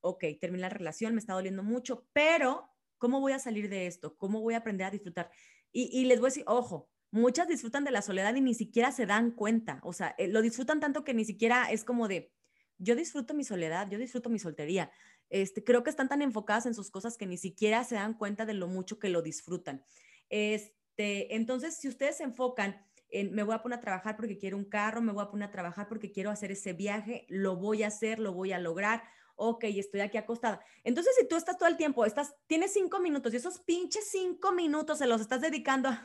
[0.00, 4.16] ok, termina la relación, me está doliendo mucho, pero ¿cómo voy a salir de esto?
[4.16, 5.30] ¿Cómo voy a aprender a disfrutar?
[5.72, 8.92] Y, y les voy a decir, ojo, muchas disfrutan de la soledad y ni siquiera
[8.92, 12.32] se dan cuenta, o sea, eh, lo disfrutan tanto que ni siquiera es como de,
[12.78, 14.90] yo disfruto mi soledad, yo disfruto mi soltería.
[15.30, 18.44] Este, creo que están tan enfocadas en sus cosas que ni siquiera se dan cuenta
[18.44, 19.84] de lo mucho que lo disfrutan.
[20.28, 24.56] Este, entonces, si ustedes se enfocan en me voy a poner a trabajar porque quiero
[24.56, 27.82] un carro, me voy a poner a trabajar porque quiero hacer ese viaje, lo voy
[27.82, 29.02] a hacer, lo voy a lograr.
[29.36, 30.62] Ok, estoy aquí acostada.
[30.84, 34.52] Entonces, si tú estás todo el tiempo, estás, tienes cinco minutos y esos pinches cinco
[34.52, 36.04] minutos se los estás dedicando a...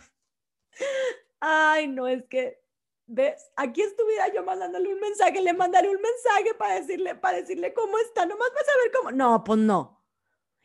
[1.41, 2.64] Ay, no, es que
[3.07, 3.51] ¿Ves?
[3.55, 7.97] Aquí estuviera yo mandándole un mensaje, le mandaré un mensaje para decirle, para decirle cómo
[7.99, 9.11] está, nomás para saber cómo.
[9.11, 10.03] No, pues no.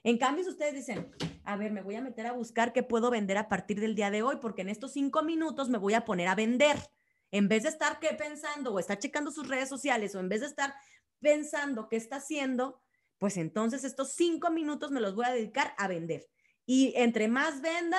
[0.02, 3.10] En cambio, si ustedes dicen, a ver, me voy a meter a buscar qué puedo
[3.10, 6.06] vender a partir del día de hoy, porque en estos cinco minutos me voy a
[6.06, 6.78] poner a vender.
[7.30, 10.40] En vez de estar ¿qué pensando o estar checando sus redes sociales o en vez
[10.40, 10.74] de estar
[11.20, 12.80] pensando qué está haciendo,
[13.18, 16.26] pues entonces estos cinco minutos me los voy a dedicar a vender.
[16.64, 17.98] Y entre más venda,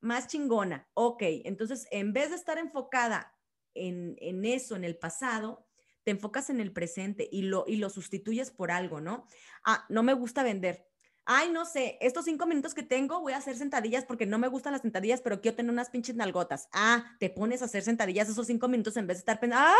[0.00, 0.88] más chingona.
[0.94, 3.35] Ok, entonces en vez de estar enfocada
[3.76, 5.66] en, eso, en el pasado,
[6.04, 9.26] te enfocas en el presente y lo, y lo sustituyes por algo, ¿no?
[9.64, 10.86] Ah, no me gusta vender.
[11.28, 14.46] Ay, no sé, estos cinco minutos que tengo voy a hacer sentadillas porque no me
[14.46, 16.68] gustan las sentadillas, pero quiero tener unas pinches nalgotas.
[16.72, 19.74] Ah, te pones a hacer sentadillas esos cinco minutos en vez de estar pensando,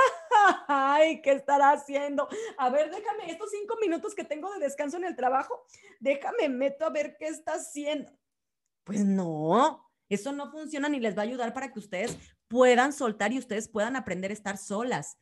[0.67, 2.29] ay, ¿qué estará haciendo?
[2.59, 5.65] A ver, déjame, estos cinco minutos que tengo de descanso en el trabajo,
[6.01, 8.11] déjame, meto a ver qué está haciendo.
[8.83, 13.33] Pues no, eso no funciona ni les va a ayudar para que ustedes puedan soltar
[13.33, 15.19] y ustedes puedan aprender a estar solas.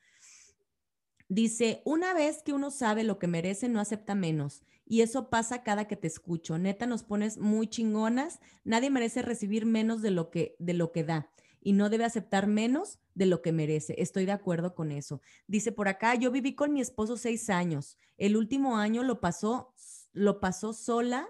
[1.29, 4.63] Dice, una vez que uno sabe lo que merece, no acepta menos.
[4.87, 6.59] Y eso pasa cada que te escucho.
[6.59, 8.41] Neta, nos pones muy chingonas.
[8.65, 11.31] Nadie merece recibir menos de lo que, de lo que da.
[11.61, 13.95] Y no debe aceptar menos de lo que merece.
[13.99, 15.23] Estoy de acuerdo con eso.
[15.47, 17.97] Dice por acá, yo viví con mi esposo seis años.
[18.19, 19.75] El último año lo pasó,
[20.13, 21.27] lo pasó sola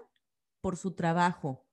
[0.59, 1.64] por su trabajo.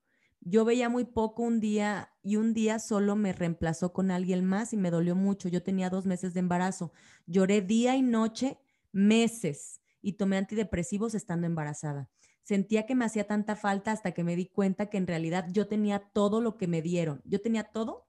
[0.45, 4.73] Yo veía muy poco un día y un día solo me reemplazó con alguien más
[4.73, 5.47] y me dolió mucho.
[5.47, 6.91] Yo tenía dos meses de embarazo.
[7.25, 8.59] Lloré día y noche,
[8.91, 12.09] meses, y tomé antidepresivos estando embarazada.
[12.41, 15.67] Sentía que me hacía tanta falta hasta que me di cuenta que en realidad yo
[15.67, 17.21] tenía todo lo que me dieron.
[17.23, 18.05] Yo tenía todo.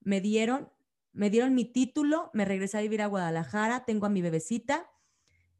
[0.00, 0.70] Me dieron,
[1.12, 4.90] me dieron mi título, me regresé a vivir a Guadalajara, tengo a mi bebecita.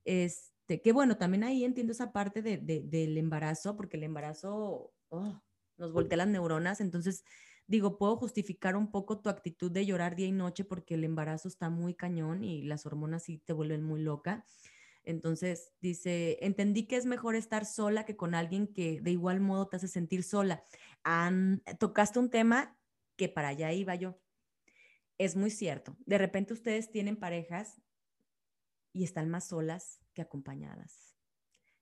[0.07, 5.43] Este, que bueno, también ahí entiendo esa parte de, del embarazo, porque el embarazo oh,
[5.81, 7.25] nos voltea las neuronas, entonces
[7.67, 11.49] digo, puedo justificar un poco tu actitud de llorar día y noche porque el embarazo
[11.49, 14.45] está muy cañón y las hormonas sí te vuelven muy loca.
[15.03, 19.69] Entonces dice, entendí que es mejor estar sola que con alguien que de igual modo
[19.69, 20.63] te hace sentir sola.
[21.79, 22.77] tocaste un tema
[23.17, 24.21] que para allá iba yo.
[25.17, 25.97] Es muy cierto.
[26.07, 27.81] De repente ustedes tienen parejas
[28.93, 31.15] y están más solas que acompañadas.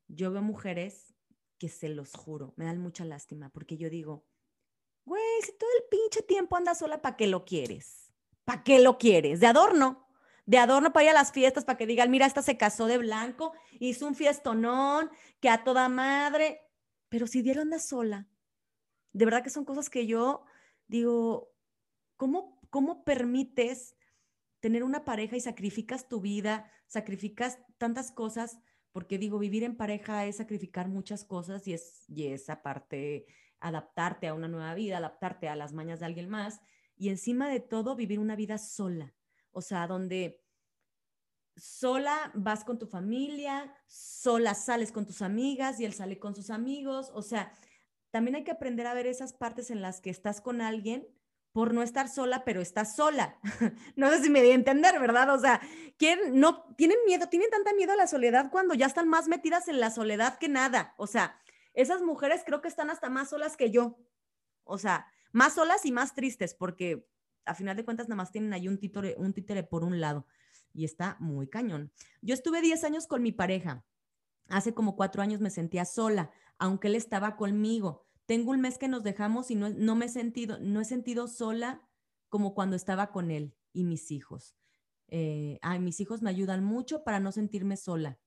[0.07, 1.15] Yo veo mujeres
[1.59, 4.25] que se los juro, me dan mucha lástima porque yo digo,
[5.05, 8.13] güey, si todo el pinche tiempo andas sola, ¿para qué lo quieres?
[8.45, 9.41] ¿Para qué lo quieres?
[9.41, 10.09] De adorno
[10.49, 12.97] de adorno para ir a las fiestas, para que digan, mira, esta se casó de
[12.97, 16.63] blanco, hizo un fiestonón, que a toda madre,
[17.11, 18.27] pero si dieron anda sola.
[19.13, 20.47] De verdad que son cosas que yo
[20.87, 21.53] digo,
[22.17, 23.95] ¿cómo, cómo permites
[24.61, 28.59] tener una pareja y sacrificas tu vida, sacrificas tantas cosas?
[28.93, 33.27] Porque digo, vivir en pareja es sacrificar muchas cosas y es, y es aparte
[33.61, 36.61] adaptarte a una nueva vida, adaptarte a las mañas de alguien más
[36.97, 39.15] y encima de todo vivir una vida sola
[39.59, 40.45] o sea, donde
[41.57, 46.51] sola vas con tu familia, sola sales con tus amigas y él sale con sus
[46.51, 47.53] amigos, o sea,
[48.11, 51.09] también hay que aprender a ver esas partes en las que estás con alguien
[51.59, 53.37] por no estar sola, pero estás sola.
[53.97, 55.35] no sé si me di a entender, ¿verdad?
[55.35, 55.61] O sea,
[55.97, 59.67] ¿quién no tienen miedo, tienen tanta miedo a la soledad cuando ya están más metidas
[59.67, 60.95] en la soledad que nada.
[60.99, 61.37] O sea,
[61.75, 63.99] esas mujeres creo que están hasta más solas que yo.
[64.63, 67.09] O sea, más solas y más tristes porque
[67.45, 70.29] a final de cuentas nada más tienen ahí un títere, un títere por un lado
[70.73, 71.91] y está muy cañón.
[72.23, 73.85] Yo estuve 10 años con mi pareja.
[74.47, 78.08] Hace como cuatro años me sentía sola, aunque él estaba conmigo.
[78.29, 81.29] Tengo un mes que nos dejamos y no, no me he sentido, no he sentido
[81.29, 81.89] sola
[82.29, 84.55] como cuando estaba con él y mis hijos.
[85.09, 88.19] Eh, ay, mis hijos me ayudan mucho para no sentirme sola.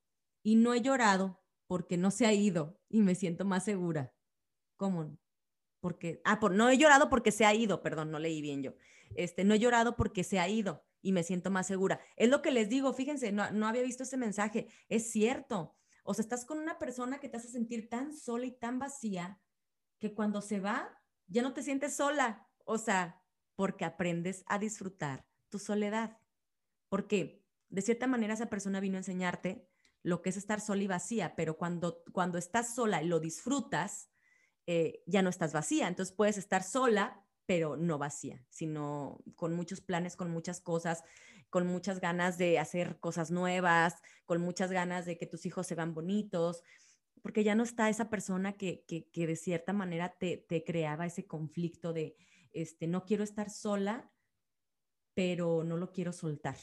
[0.43, 4.13] Y no he llorado porque no se ha ido y me siento más segura.
[4.75, 5.17] ¿Cómo?
[5.79, 8.73] Porque, ah, por, no he llorado porque se ha ido, perdón, no leí bien yo
[9.15, 11.99] este, no he llorado porque se ha ido y me siento más segura.
[12.15, 15.75] Es lo que les digo, fíjense, no, no había visto ese mensaje, es cierto.
[16.03, 19.39] O sea, estás con una persona que te hace sentir tan sola y tan vacía
[20.01, 20.89] que cuando se va,
[21.27, 22.49] ya no te sientes sola.
[22.65, 23.23] O sea,
[23.55, 26.17] porque aprendes a disfrutar tu soledad.
[26.89, 29.69] Porque de cierta manera esa persona vino a enseñarte
[30.03, 34.09] lo que es estar sola y vacía, pero cuando, cuando estás sola y lo disfrutas,
[34.65, 35.87] eh, ya no estás vacía.
[35.87, 41.03] Entonces puedes estar sola, pero no vacía, sino con muchos planes, con muchas cosas,
[41.51, 45.75] con muchas ganas de hacer cosas nuevas, con muchas ganas de que tus hijos se
[45.75, 46.63] vean bonitos,
[47.21, 51.25] porque ya no está esa persona que, que, de cierta manera te, te, creaba ese
[51.25, 52.15] conflicto de,
[52.51, 54.11] este, no quiero estar sola,
[55.13, 56.57] pero no lo quiero soltar.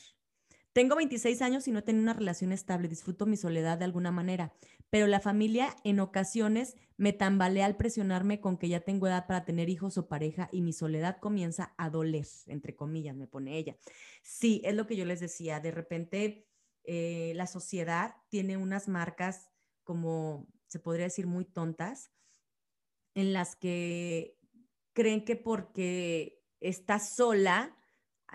[0.72, 4.54] Tengo 26 años y no tengo una relación estable, disfruto mi soledad de alguna manera,
[4.90, 9.44] pero la familia en ocasiones me tambalea al presionarme con que ya tengo edad para
[9.44, 13.76] tener hijos o pareja y mi soledad comienza a doler, entre comillas, me pone ella.
[14.22, 16.46] Sí, es lo que yo les decía, de repente
[16.84, 19.50] eh, la sociedad tiene unas marcas
[19.88, 22.12] como, se podría decir, muy tontas,
[23.14, 24.36] en las que
[24.92, 27.74] creen que porque estás sola,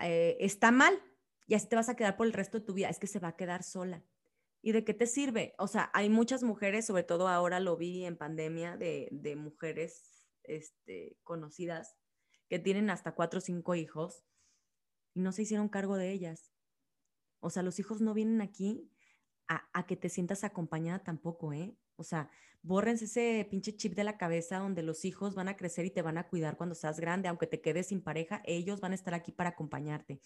[0.00, 1.00] eh, está mal
[1.46, 2.88] y así te vas a quedar por el resto de tu vida.
[2.88, 4.04] Es que se va a quedar sola.
[4.62, 5.54] ¿Y de qué te sirve?
[5.56, 10.26] O sea, hay muchas mujeres, sobre todo ahora lo vi en pandemia, de, de mujeres
[10.42, 11.94] este, conocidas
[12.48, 14.24] que tienen hasta cuatro o cinco hijos
[15.14, 16.50] y no se hicieron cargo de ellas.
[17.38, 18.90] O sea, los hijos no vienen aquí
[19.48, 21.76] a, que te sientas acompañada tampoco, ¿eh?
[21.96, 22.30] O sea,
[22.62, 26.02] bórrense ese pinche chip de la cabeza donde los hijos van a crecer y te
[26.02, 29.14] van a cuidar cuando seas grande, aunque te quedes sin pareja, ellos van a estar
[29.14, 30.20] aquí para acompañarte.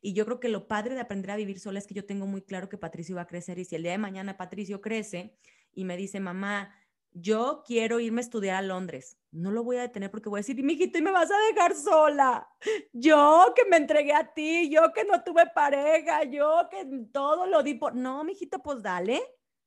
[0.00, 2.26] Y yo creo que lo padre de aprender a vivir sola es que yo tengo
[2.26, 5.36] muy claro que Patricio va a crecer y si el día de mañana Patricio crece
[5.72, 6.74] y me dice, mamá,
[7.12, 9.18] yo quiero irme a estudiar a Londres.
[9.30, 11.74] No lo voy a detener porque voy a decir, mijito, y me vas a dejar
[11.74, 12.48] sola.
[12.92, 17.62] Yo que me entregué a ti, yo que no tuve pareja, yo que todo lo
[17.62, 17.94] di por...
[17.94, 19.22] No, mijito, pues dale,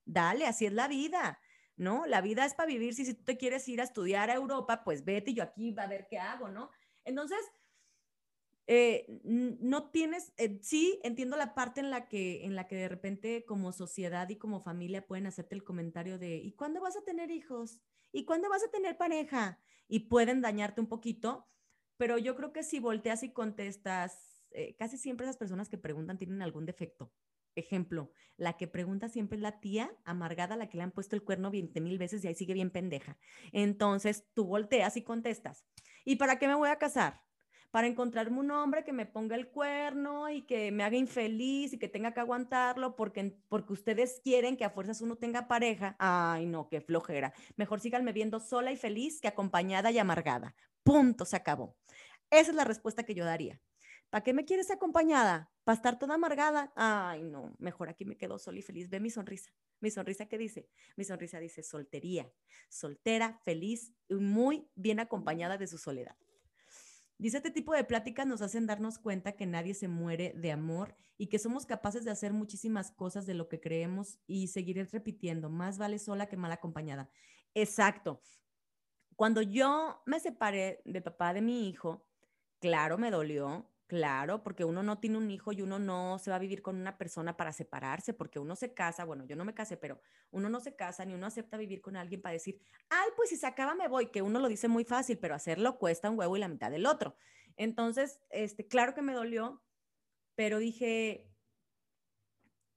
[0.05, 1.39] dale, así es la vida,
[1.75, 2.05] ¿no?
[2.05, 2.93] La vida es para vivir.
[2.93, 5.83] Si, si tú te quieres ir a estudiar a Europa, pues vete yo aquí va
[5.83, 6.71] a ver qué hago, ¿no?
[7.05, 7.39] Entonces,
[8.67, 12.87] eh, no tienes, eh, sí, entiendo la parte en la, que, en la que de
[12.87, 17.03] repente como sociedad y como familia pueden hacerte el comentario de, ¿y cuándo vas a
[17.03, 17.81] tener hijos?
[18.11, 19.59] ¿Y cuándo vas a tener pareja?
[19.87, 21.49] Y pueden dañarte un poquito,
[21.97, 26.17] pero yo creo que si volteas y contestas, eh, casi siempre esas personas que preguntan
[26.17, 27.11] tienen algún defecto.
[27.55, 31.23] Ejemplo, la que pregunta siempre es la tía amargada, la que le han puesto el
[31.23, 33.17] cuerno 20 mil veces y ahí sigue bien pendeja.
[33.51, 35.65] Entonces tú volteas y contestas,
[36.05, 37.21] ¿y para qué me voy a casar?
[37.73, 41.79] Para encontrarme un hombre que me ponga el cuerno y que me haga infeliz y
[41.79, 45.95] que tenga que aguantarlo porque, porque ustedes quieren que a fuerzas uno tenga pareja.
[45.97, 47.33] Ay, no, qué flojera.
[47.55, 50.53] Mejor síganme viendo sola y feliz que acompañada y amargada.
[50.83, 51.75] Punto, se acabó.
[52.29, 53.59] Esa es la respuesta que yo daría.
[54.11, 55.51] ¿Para qué me quieres acompañada?
[55.63, 56.71] ¿Para estar toda amargada?
[56.75, 58.87] Ay, no, mejor aquí me quedo sola y feliz.
[58.91, 59.51] Ve mi sonrisa.
[59.79, 60.69] Mi sonrisa, ¿qué dice?
[60.95, 62.31] Mi sonrisa dice soltería.
[62.69, 66.15] Soltera, feliz y muy bien acompañada de su soledad.
[67.23, 70.97] Dice, este tipo de pláticas nos hacen darnos cuenta que nadie se muere de amor
[71.17, 75.49] y que somos capaces de hacer muchísimas cosas de lo que creemos y seguiré repitiendo,
[75.49, 77.09] más vale sola que mal acompañada.
[77.53, 78.19] Exacto.
[79.15, 82.05] Cuando yo me separé del papá de mi hijo,
[82.59, 86.37] claro, me dolió, Claro, porque uno no tiene un hijo y uno no se va
[86.37, 89.53] a vivir con una persona para separarse, porque uno se casa, bueno, yo no me
[89.53, 90.01] casé, pero
[90.31, 93.37] uno no se casa ni uno acepta vivir con alguien para decir, ay, pues si
[93.37, 96.35] se acaba me voy, que uno lo dice muy fácil, pero hacerlo cuesta un huevo
[96.35, 97.15] y la mitad del otro.
[97.55, 99.63] Entonces, este, claro que me dolió,
[100.33, 101.29] pero dije,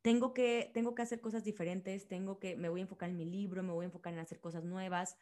[0.02, 3.24] tengo que, tengo que hacer cosas diferentes, tengo que, me voy a enfocar en mi
[3.24, 5.16] libro, me voy a enfocar en hacer cosas nuevas.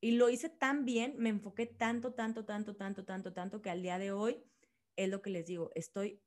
[0.00, 3.82] Y lo hice tan bien, me enfoqué tanto, tanto, tanto, tanto, tanto, tanto, que al
[3.82, 4.44] día de hoy
[4.98, 6.20] es lo que les digo, estoy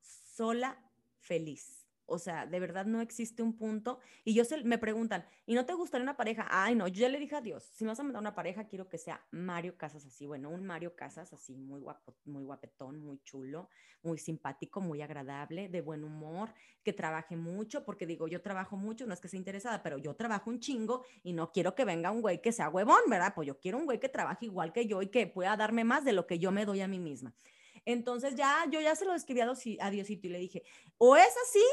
[0.00, 0.78] sola
[1.18, 1.84] feliz.
[2.06, 3.98] O sea, de verdad no existe un punto.
[4.24, 6.46] Y yo se, me preguntan, ¿y no te gustaría una pareja?
[6.50, 8.66] Ay, no, yo ya le dije a Dios, si me vas a mandar una pareja,
[8.66, 10.26] quiero que sea Mario Casas así.
[10.26, 13.70] Bueno, un Mario Casas así, muy guapo, muy guapetón, muy chulo,
[14.02, 16.52] muy simpático, muy agradable, de buen humor,
[16.82, 20.14] que trabaje mucho, porque digo, yo trabajo mucho, no es que sea interesada, pero yo
[20.14, 23.32] trabajo un chingo y no quiero que venga un güey que sea huevón, ¿verdad?
[23.34, 26.04] Pues yo quiero un güey que trabaje igual que yo y que pueda darme más
[26.04, 27.34] de lo que yo me doy a mí misma.
[27.84, 30.62] Entonces ya, yo ya se lo escribí a Diosito y le dije,
[30.98, 31.64] o es así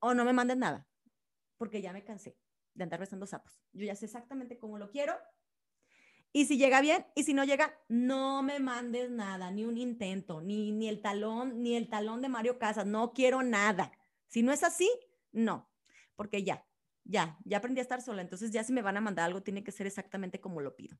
[0.00, 0.86] o no me mandes nada,
[1.56, 2.36] porque ya me cansé
[2.74, 3.60] de andar besando sapos.
[3.72, 5.14] Yo ya sé exactamente cómo lo quiero.
[6.32, 10.40] Y si llega bien, y si no llega, no me mandes nada, ni un intento,
[10.40, 13.92] ni, ni el talón, ni el talón de Mario Casas, no quiero nada.
[14.26, 14.90] Si no es así,
[15.30, 15.70] no,
[16.16, 16.66] porque ya,
[17.04, 19.62] ya, ya aprendí a estar sola, entonces ya si me van a mandar algo, tiene
[19.62, 20.98] que ser exactamente como lo pido.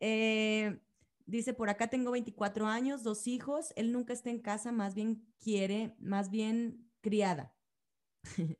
[0.00, 0.80] Eh,
[1.26, 5.26] Dice, por acá tengo 24 años, dos hijos, él nunca está en casa, más bien
[5.40, 7.54] quiere, más bien criada.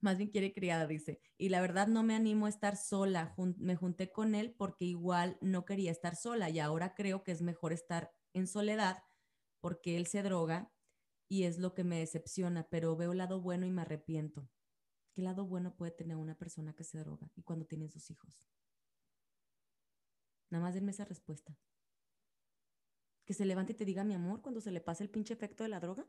[0.00, 1.20] más bien quiere criada, dice.
[1.38, 3.34] Y la verdad no me animo a estar sola.
[3.58, 7.42] me junté con él porque igual no quería estar sola y ahora creo que es
[7.42, 9.02] mejor estar en soledad
[9.60, 10.72] porque él se droga
[11.28, 14.48] y es lo que me decepciona, pero veo el lado bueno y me arrepiento.
[15.14, 18.46] ¿Qué lado bueno puede tener una persona que se droga y cuando tiene sus hijos?
[20.50, 21.56] Nada más denme esa respuesta
[23.24, 25.62] que se levante y te diga mi amor cuando se le pase el pinche efecto
[25.62, 26.06] de la droga?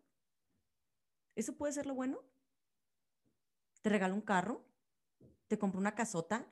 [1.36, 2.20] ¿Eso puede ser lo bueno?
[3.82, 4.66] ¿Te regala un carro?
[5.48, 6.48] ¿Te compra una casota?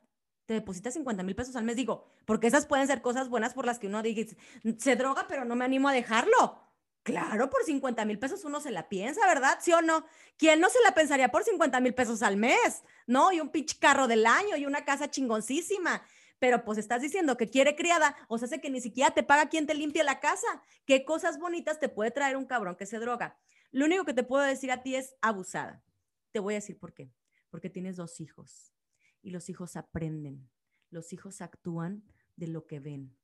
[0.45, 1.75] ¿Te deposita 50 mil pesos al mes?
[1.75, 4.37] Digo, porque esas pueden ser cosas buenas por las que uno dice,
[4.77, 6.59] se droga, pero no me animo a dejarlo.
[7.03, 9.57] Claro, por 50 mil pesos uno se la piensa, ¿verdad?
[9.61, 10.05] ¿Sí o no?
[10.37, 12.83] ¿Quién no se la pensaría por 50 mil pesos al mes?
[13.07, 13.33] ¿No?
[13.33, 16.01] Y un pinche carro del año y una casa chingoncísima
[16.43, 19.65] pero pues estás diciendo que quiere criada, o sea, que ni siquiera te paga quien
[19.65, 20.45] te limpie la casa.
[20.85, 23.39] ¿Qué cosas bonitas te puede traer un cabrón que se droga?
[23.71, 25.85] Lo único que te puedo decir a ti es abusada.
[26.33, 27.13] Te voy a decir por qué.
[27.49, 28.73] Porque tienes dos hijos
[29.21, 30.51] y los hijos aprenden.
[30.89, 32.03] Los hijos actúan
[32.35, 33.17] de lo que ven.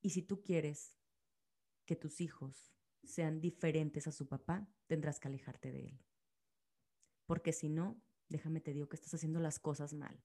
[0.00, 0.96] Y si tú quieres
[1.84, 2.72] que tus hijos
[3.04, 6.00] sean diferentes a su papá, tendrás que alejarte de él.
[7.26, 10.24] Porque si no, déjame te digo que estás haciendo las cosas mal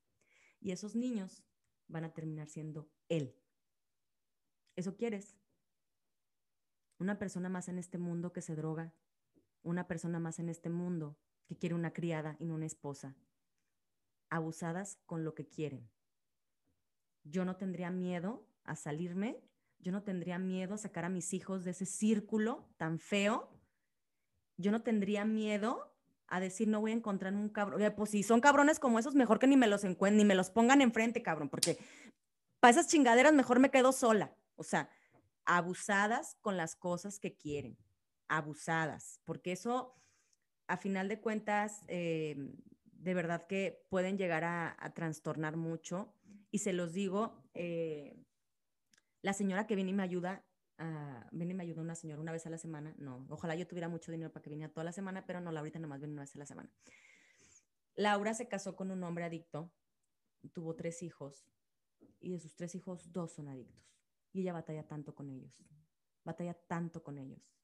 [0.60, 1.44] y esos niños
[1.88, 3.36] van a terminar siendo él.
[4.76, 5.38] ¿Eso quieres?
[6.98, 8.94] Una persona más en este mundo que se droga,
[9.64, 13.16] una persona más en este mundo que quiere una criada y no una esposa,
[14.30, 15.90] abusadas con lo que quieren.
[17.24, 19.42] Yo no tendría miedo a salirme,
[19.80, 23.50] yo no tendría miedo a sacar a mis hijos de ese círculo tan feo,
[24.58, 25.95] yo no tendría miedo
[26.28, 27.94] a decir no voy a encontrar un cabrón.
[27.96, 30.50] Pues si son cabrones como esos, mejor que ni me los encuentren, ni me los
[30.50, 31.78] pongan enfrente, cabrón, porque
[32.60, 34.36] para esas chingaderas mejor me quedo sola.
[34.56, 34.90] O sea,
[35.46, 37.78] abusadas con las cosas que quieren,
[38.28, 39.94] abusadas, porque eso,
[40.68, 42.36] a final de cuentas, eh,
[42.84, 46.12] de verdad que pueden llegar a, trastornar mucho.
[46.50, 48.16] Y se los digo, eh,
[49.22, 50.44] la señora que viene y me ayuda
[50.80, 52.94] uh, ven y me ayuda una señora una vez a la semana.
[52.98, 55.80] No, ojalá yo tuviera mucho dinero para que viniera toda la semana, pero no, Laurita
[55.80, 56.70] nomás viene una vez a la semana.
[57.96, 59.72] Laura se casó con un hombre adicto,
[60.54, 61.48] tuvo tres hijos
[62.20, 63.84] y de sus tres hijos, dos son adictos.
[64.34, 65.64] Y ella batalla tanto con ellos,
[66.24, 67.56] batalla tanto con ellos.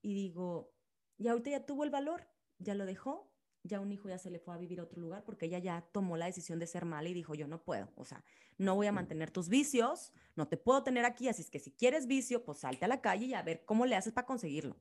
[0.00, 0.74] Y digo,
[1.18, 2.26] y ahorita ya tuvo el valor,
[2.58, 3.31] ya lo dejó
[3.64, 5.82] ya un hijo ya se le fue a vivir a otro lugar porque ella ya
[5.92, 8.24] tomó la decisión de ser mala y dijo, yo no puedo, o sea,
[8.58, 11.72] no voy a mantener tus vicios, no te puedo tener aquí, así es que si
[11.72, 14.76] quieres vicio, pues salte a la calle y a ver cómo le haces para conseguirlo.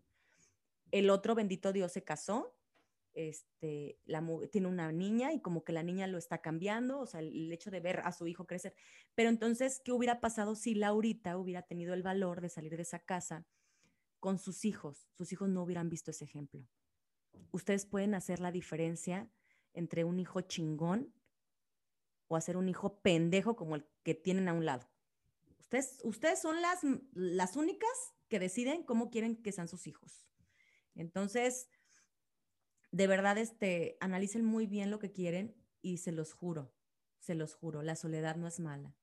[0.92, 2.56] El otro bendito Dios se casó,
[3.14, 7.20] este, la, tiene una niña y como que la niña lo está cambiando, o sea,
[7.20, 8.74] el hecho de ver a su hijo crecer.
[9.16, 13.00] Pero entonces, ¿qué hubiera pasado si Laurita hubiera tenido el valor de salir de esa
[13.00, 13.46] casa
[14.20, 15.08] con sus hijos?
[15.18, 16.68] Sus hijos no hubieran visto ese ejemplo
[17.52, 19.30] ustedes pueden hacer la diferencia
[19.74, 21.14] entre un hijo chingón
[22.28, 24.90] o hacer un hijo pendejo como el que tienen a un lado.
[25.60, 26.80] Ustedes, ustedes son las,
[27.14, 27.90] las únicas
[28.28, 30.26] que deciden cómo quieren que sean sus hijos.
[30.96, 31.70] Entonces,
[32.92, 36.74] de verdad, este, analicen muy bien lo que quieren y se los juro,
[37.20, 38.96] se los juro, la soledad no es mala.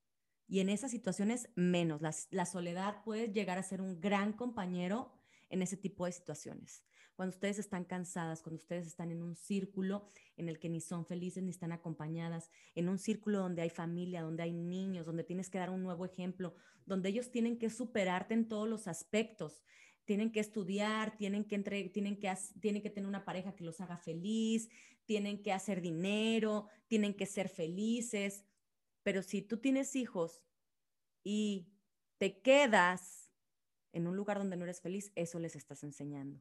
[0.46, 2.00] Y en esas situaciones, menos.
[2.00, 5.12] La, la soledad puede llegar a ser un gran compañero
[5.50, 6.84] en ese tipo de situaciones
[7.18, 10.06] cuando ustedes están cansadas, cuando ustedes están en un círculo
[10.36, 14.22] en el que ni son felices ni están acompañadas, en un círculo donde hay familia,
[14.22, 16.54] donde hay niños, donde tienes que dar un nuevo ejemplo,
[16.86, 19.64] donde ellos tienen que superarte en todos los aspectos.
[20.04, 24.68] Tienen que estudiar, tienen que, entre, tienen, que, tener una pareja que los haga feliz,
[25.04, 28.44] tienen que hacer dinero, tienen que ser felices.
[29.02, 30.44] Pero si tú tienes hijos
[31.24, 31.66] y
[32.18, 33.32] te quedas
[33.90, 36.40] en un lugar donde no eres feliz, eso les estás enseñando.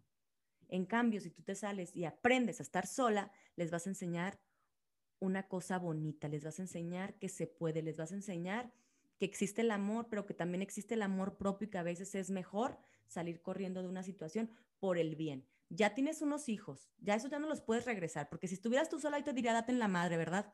[0.70, 4.40] En cambio, si tú te sales y aprendes a estar sola, les vas a enseñar
[5.20, 8.72] una cosa bonita, les vas a enseñar que se puede, les vas a enseñar
[9.18, 12.14] que existe el amor, pero que también existe el amor propio y que a veces
[12.16, 15.48] es mejor salir corriendo de una situación por el bien.
[15.70, 19.00] Ya tienes unos hijos, ya eso ya no los puedes regresar, porque si estuvieras tú
[19.00, 20.54] sola, y te diría, date en la madre, ¿verdad?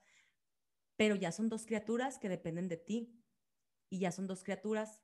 [0.96, 3.20] Pero ya son dos criaturas que dependen de ti
[3.90, 5.02] y ya son dos criaturas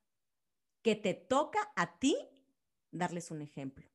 [0.81, 2.15] que te toca a ti
[2.91, 3.89] darles un ejemplo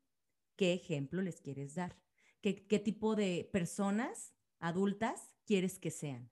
[0.56, 1.96] qué ejemplo les quieres dar,
[2.40, 6.30] qué, tipo de personas adultas quieres que sean.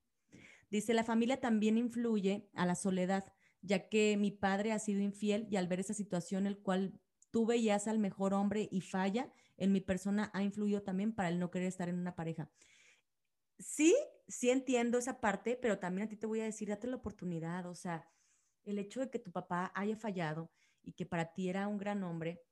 [0.71, 5.47] Dice, la familia también influye a la soledad, ya que mi padre ha sido infiel
[5.51, 6.99] y al ver esa situación, el cual
[7.31, 11.39] tú veías al mejor hombre y falla, en mi persona ha influido también para el
[11.39, 12.51] no querer estar en una pareja.
[13.59, 13.95] Sí,
[14.29, 17.67] sí entiendo esa parte, pero también a ti te voy a decir, date la oportunidad,
[17.67, 18.09] o sea,
[18.65, 20.51] el hecho de que tu papá haya fallado
[20.83, 22.43] y que para ti era un gran hombre,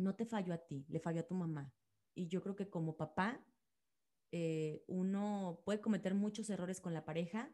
[0.00, 1.72] no te falló a ti, le falló a tu mamá.
[2.14, 3.44] Y yo creo que como papá,
[4.32, 7.52] eh, uno puede cometer muchos errores con la pareja,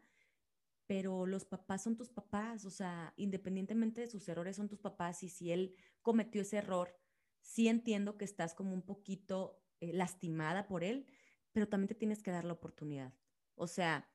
[0.86, 5.22] pero los papás son tus papás, o sea, independientemente de sus errores, son tus papás
[5.22, 6.96] y si él cometió ese error,
[7.40, 11.06] sí entiendo que estás como un poquito eh, lastimada por él,
[11.52, 13.14] pero también te tienes que dar la oportunidad.
[13.54, 14.08] O sea,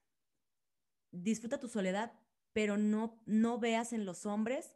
[1.11, 2.13] disfruta tu soledad,
[2.53, 4.75] pero no, no veas en los hombres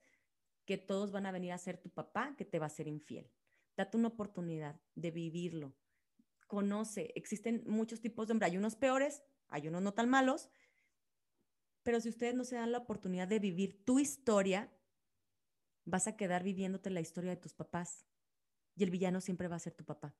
[0.65, 3.31] que todos van a venir a ser tu papá, que te va a ser infiel.
[3.75, 5.75] Date una oportunidad de vivirlo.
[6.47, 10.49] Conoce, existen muchos tipos de hombres, hay unos peores, hay unos no tan malos,
[11.83, 14.71] pero si ustedes no se dan la oportunidad de vivir tu historia,
[15.85, 18.05] vas a quedar viviéndote la historia de tus papás
[18.75, 20.15] y el villano siempre va a ser tu papá.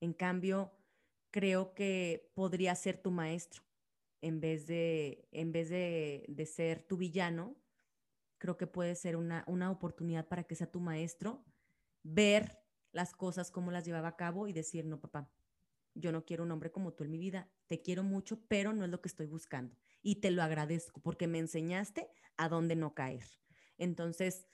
[0.00, 0.72] En cambio,
[1.30, 3.62] creo que podría ser tu maestro
[4.20, 7.56] en vez de, en vez de, de ser tu villano.
[8.38, 11.44] Creo que puede ser una, una oportunidad para que sea tu maestro,
[12.02, 12.59] ver
[12.92, 15.30] las cosas, cómo las llevaba a cabo y decir, no, papá,
[15.94, 18.84] yo no quiero un hombre como tú en mi vida, te quiero mucho, pero no
[18.84, 19.76] es lo que estoy buscando.
[20.02, 23.24] Y te lo agradezco porque me enseñaste a dónde no caer.
[23.76, 24.46] Entonces,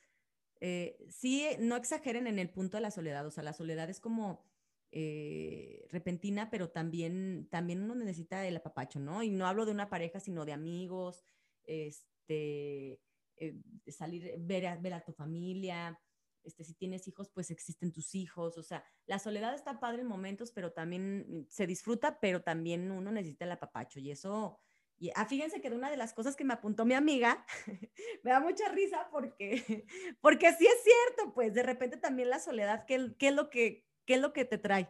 [0.61, 4.01] eh, sí, no exageren en el punto de la soledad, o sea, la soledad es
[4.01, 4.45] como
[4.93, 9.23] eh, repentina, pero también, también uno necesita el apapacho, ¿no?
[9.23, 11.25] Y no hablo de una pareja, sino de amigos,
[11.65, 13.01] este,
[13.37, 16.01] eh, salir, ver ver a tu familia,
[16.47, 20.09] este, si tienes hijos, pues existen tus hijos, o sea, la soledad está padre en
[20.09, 24.61] momentos, pero también se disfruta, pero también uno necesita el apapacho y eso,
[24.99, 27.45] y, ah, fíjense que de una de las cosas que me apuntó mi amiga,
[28.23, 29.87] me da mucha risa porque,
[30.21, 33.87] porque sí es cierto, pues de repente también la soledad, ¿qué, qué es, lo que,
[34.07, 34.89] qué es lo que te trae?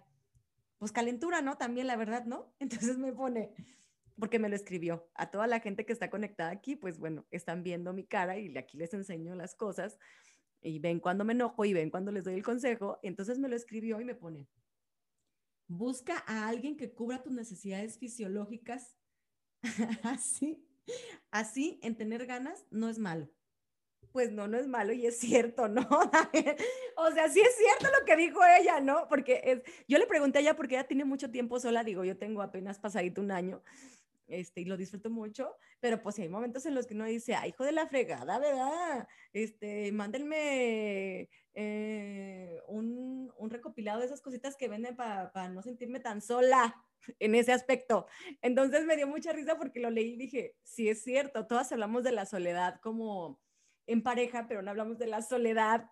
[0.78, 1.56] Pues calentura, ¿no?
[1.58, 2.54] También la verdad, ¿no?
[2.60, 3.52] Entonces me pone,
[4.18, 5.10] porque me lo escribió.
[5.14, 8.56] A toda la gente que está conectada aquí, pues bueno, están viendo mi cara y
[8.56, 9.98] aquí les enseño las cosas
[10.66, 12.98] y ven cuando me enojo y ven cuando les doy el consejo.
[13.02, 14.48] Entonces me lo escribió y me pone,
[15.68, 18.96] busca a alguien que cubra tus necesidades fisiológicas.
[20.02, 20.64] así,
[21.30, 23.30] así, en tener ganas no es malo.
[24.12, 25.82] Pues no, no es malo y es cierto, ¿no?
[26.96, 29.08] o sea, sí es cierto lo que dijo ella, ¿no?
[29.08, 32.16] Porque es, yo le pregunté a ella porque ella tiene mucho tiempo sola, digo, yo
[32.16, 33.62] tengo apenas pasadito un año
[34.26, 37.50] este, y lo disfruto mucho, pero pues hay momentos en los que uno dice, ay,
[37.50, 39.06] hijo de la fregada, ¿verdad?
[39.32, 46.20] Este, mándenme eh, un, un, recopilado de esas cositas que venden para no sentirme tan
[46.20, 46.74] sola.
[47.18, 48.06] en ese aspecto.
[48.42, 52.04] Entonces me dio mucha risa porque lo leí y dije, sí es cierto, todas hablamos
[52.04, 53.40] de la soledad como
[53.86, 55.90] en pareja, pero no hablamos de la soledad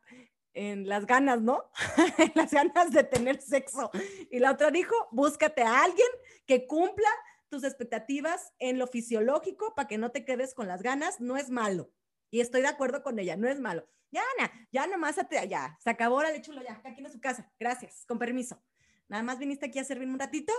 [0.52, 1.70] en las ganas, ¿no?
[2.18, 3.90] en las ganas de tener sexo.
[4.30, 6.08] Y la otra dijo, búscate a alguien
[6.46, 7.08] que cumpla
[7.54, 11.50] tus expectativas en lo fisiológico para que no te quedes con las ganas, no es
[11.50, 11.92] malo.
[12.30, 13.88] Y estoy de acuerdo con ella, no es malo.
[14.10, 15.16] Ya, Ana, ya nomás,
[15.48, 17.52] ya, se acabó la lechulo, ya, aquí en su casa.
[17.60, 18.60] Gracias, con permiso.
[19.08, 20.52] Nada más viniste aquí a servirme un ratito,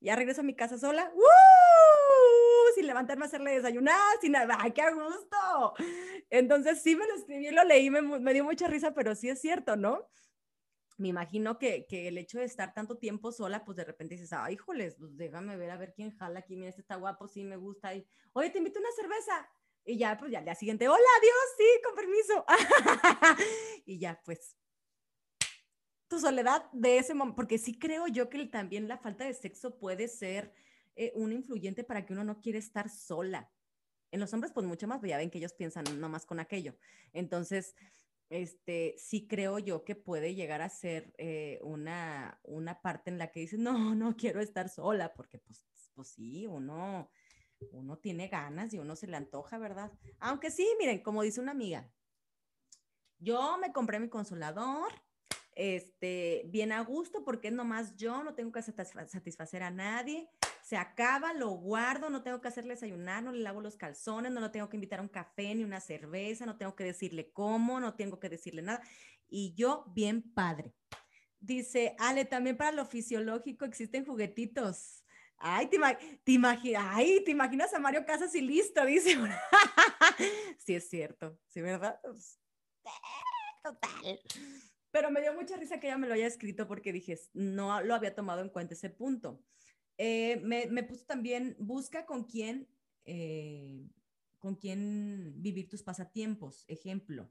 [0.00, 1.10] ya regreso a mi casa sola.
[1.14, 2.74] ¡Uh!
[2.74, 4.58] Sin levantarme a hacerle desayunar, sin nada.
[4.60, 5.74] ¡Ay, qué gusto!
[6.28, 9.40] Entonces sí me lo escribí, lo leí, me, me dio mucha risa, pero sí es
[9.40, 10.06] cierto, ¿no?
[10.98, 14.32] Me imagino que, que, el hecho de estar tanto tiempo sola, pues de repente dices,
[14.32, 17.44] ay, híjoles, pues déjame ver a ver quién jala aquí, mira, este está guapo, sí,
[17.44, 17.94] me gusta.
[17.94, 19.48] Y, Oye, te invito una cerveza.
[19.84, 22.44] Y ya, pues ya al día siguiente, hola, adiós, sí, con permiso.
[23.86, 24.56] y ya, pues,
[26.08, 29.78] tu soledad de ese momento, porque sí creo yo que también la falta de sexo
[29.78, 30.52] puede ser
[30.96, 33.50] eh, un influyente para que uno no quiere estar sola.
[34.10, 36.76] En los hombres, pues mucho más, pues ya ven que ellos piensan nomás con aquello.
[37.12, 37.74] Entonces,
[38.28, 43.30] este, sí creo yo que puede llegar a ser eh, una, una parte en la
[43.30, 45.64] que dices, no, no quiero estar sola, porque pues,
[45.94, 47.10] pues sí, uno
[47.72, 49.92] uno tiene ganas y uno se le antoja, ¿verdad?
[50.18, 51.90] Aunque sí, miren, como dice una amiga,
[53.18, 54.92] yo me compré mi consolador,
[55.52, 60.28] este, bien a gusto, porque es nomás yo, no tengo que satisfacer a nadie,
[60.66, 64.40] se acaba, lo guardo, no tengo que hacerle desayunar, no le lavo los calzones, no
[64.40, 67.78] lo tengo que invitar a un café ni una cerveza, no tengo que decirle cómo,
[67.78, 68.82] no tengo que decirle nada.
[69.28, 70.74] Y yo, bien padre.
[71.38, 75.04] Dice, Ale, también para lo fisiológico existen juguetitos.
[75.36, 75.78] Ay, te,
[76.24, 79.16] te, ay, te imaginas a Mario Casas y listo, dice.
[80.58, 82.00] sí, es cierto, sí, ¿verdad?
[82.02, 82.40] Pues,
[83.62, 84.20] total.
[84.90, 87.94] Pero me dio mucha risa que ella me lo haya escrito porque dije, no lo
[87.94, 89.40] había tomado en cuenta ese punto.
[89.98, 92.68] Eh, me, me, puso también, busca con quién,
[93.04, 93.88] eh,
[94.38, 96.64] con quién vivir tus pasatiempos.
[96.68, 97.30] Ejemplo,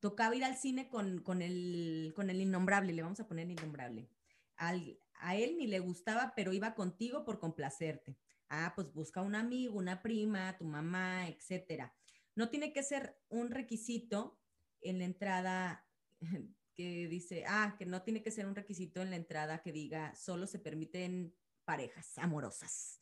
[0.00, 4.08] tocaba ir al cine con, con, el, con el innombrable, le vamos a poner innombrable.
[4.56, 8.18] Al, a él ni le gustaba, pero iba contigo por complacerte.
[8.48, 11.94] Ah, pues busca un amigo, una prima, tu mamá, etcétera.
[12.34, 14.38] No tiene que ser un requisito
[14.80, 15.88] en la entrada
[16.76, 20.14] que dice, ah, que no tiene que ser un requisito en la entrada que diga
[20.14, 23.00] solo se permiten parejas amorosas.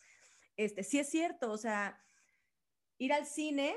[0.56, 2.00] Este, sí es cierto, o sea,
[2.98, 3.76] ir al cine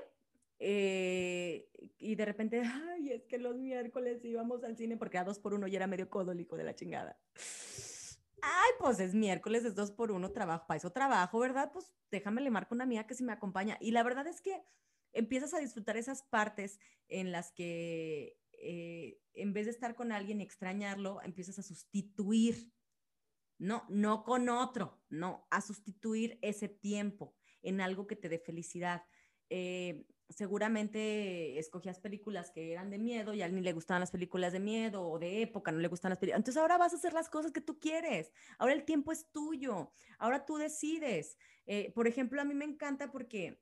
[0.60, 5.40] eh, y de repente, ay, es que los miércoles íbamos al cine porque a dos
[5.40, 7.20] por uno ya era medio codólico de la chingada.
[8.42, 11.72] Ay, pues es miércoles, es dos por uno, trabajo, para eso trabajo, ¿verdad?
[11.74, 13.78] Pues déjame le marco una amiga que si me acompaña.
[13.82, 14.64] Y la verdad es que
[15.14, 20.42] empiezas a disfrutar esas partes en las que eh, en vez de estar con alguien
[20.42, 22.72] y extrañarlo, empiezas a sustituir,
[23.58, 29.04] no, no con otro, no, a sustituir ese tiempo en algo que te dé felicidad.
[29.50, 34.12] Eh, seguramente escogías películas que eran de miedo y a él ni le gustaban las
[34.12, 36.40] películas de miedo o de época, no le gustan las películas.
[36.40, 38.32] Entonces ahora vas a hacer las cosas que tú quieres.
[38.58, 39.92] Ahora el tiempo es tuyo.
[40.18, 41.38] Ahora tú decides.
[41.66, 43.62] Eh, por ejemplo, a mí me encanta porque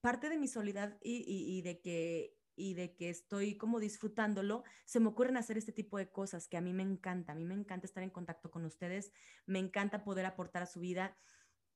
[0.00, 5.08] parte de mi soledad y, de que y de que estoy como disfrutándolo, se me
[5.08, 7.32] ocurren hacer este tipo de cosas que a mí me encanta.
[7.32, 9.12] A mí me encanta estar en contacto con ustedes,
[9.44, 11.16] me encanta poder aportar a su vida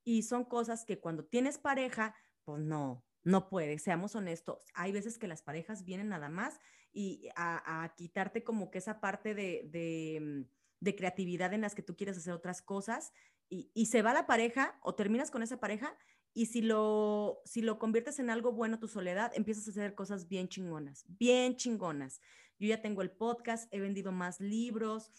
[0.05, 2.15] y son cosas que cuando tienes pareja,
[2.45, 4.67] pues no, no puede, seamos honestos.
[4.75, 6.59] Hay veces que las parejas vienen nada más
[6.93, 10.45] y a, quitarte como que esa parte mm,
[10.81, 13.13] de, creatividad en las que tú quieres hacer otras cosas
[13.49, 15.97] y, se va la pareja o terminas con esa pareja
[16.33, 20.29] y si lo, si lo conviertes en algo bueno tu soledad, empiezas a hacer cosas
[20.29, 22.21] bien chingonas, bien chingonas.
[22.59, 25.11] Yo ya tengo el podcast, he vendido más libros,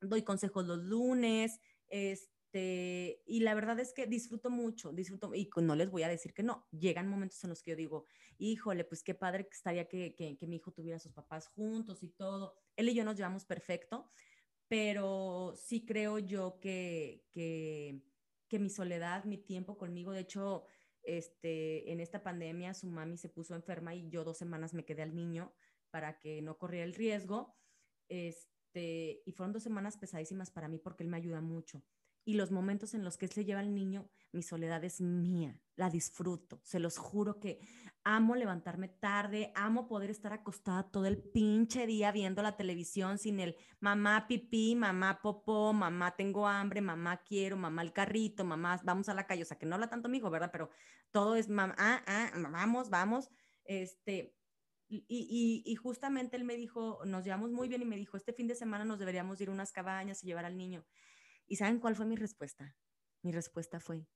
[0.00, 5.74] doy consejos los lunes, este y la verdad es que disfruto mucho, disfruto, y no
[5.74, 8.06] les voy a decir que no, llegan momentos en los que yo digo,
[8.38, 12.02] híjole, pues qué padre que estaría que, que, mi hijo tuviera a sus papás juntos
[12.02, 12.54] y todo.
[12.76, 14.10] Él y yo nos llevamos perfecto,
[14.68, 18.02] pero sí creo yo que, que,
[18.52, 20.66] que mi soledad, mi tiempo conmigo, de hecho,
[21.02, 25.00] este, en esta pandemia su mami se puso enferma y yo dos semanas me quedé
[25.00, 25.54] al niño
[25.90, 27.56] para que no corriera el riesgo.
[28.10, 31.82] Este, y fueron dos semanas pesadísimas para mí porque él me ayuda mucho
[32.24, 35.90] y los momentos en los que se lleva al niño, mi soledad es mía, la
[35.90, 37.60] disfruto, se los juro que
[38.04, 43.40] amo levantarme tarde, amo poder estar acostada todo el pinche día viendo la televisión sin
[43.40, 49.08] el mamá pipí, mamá popó, mamá tengo hambre, mamá quiero, mamá el carrito, mamá vamos
[49.08, 50.50] a la calle, o sea que no habla tanto mi hijo, ¿verdad?
[50.50, 50.70] Pero
[51.10, 53.30] todo es mamá, ah, ah, vamos, vamos,
[53.64, 54.34] este,
[54.88, 58.46] y, y, justamente él me dijo, nos llevamos muy bien y me dijo, este fin
[58.46, 60.84] de semana nos deberíamos ir a unas cabañas y llevar al niño.
[61.46, 62.76] ¿Y saben cuál fue mi respuesta?
[63.22, 64.06] Mi respuesta fue,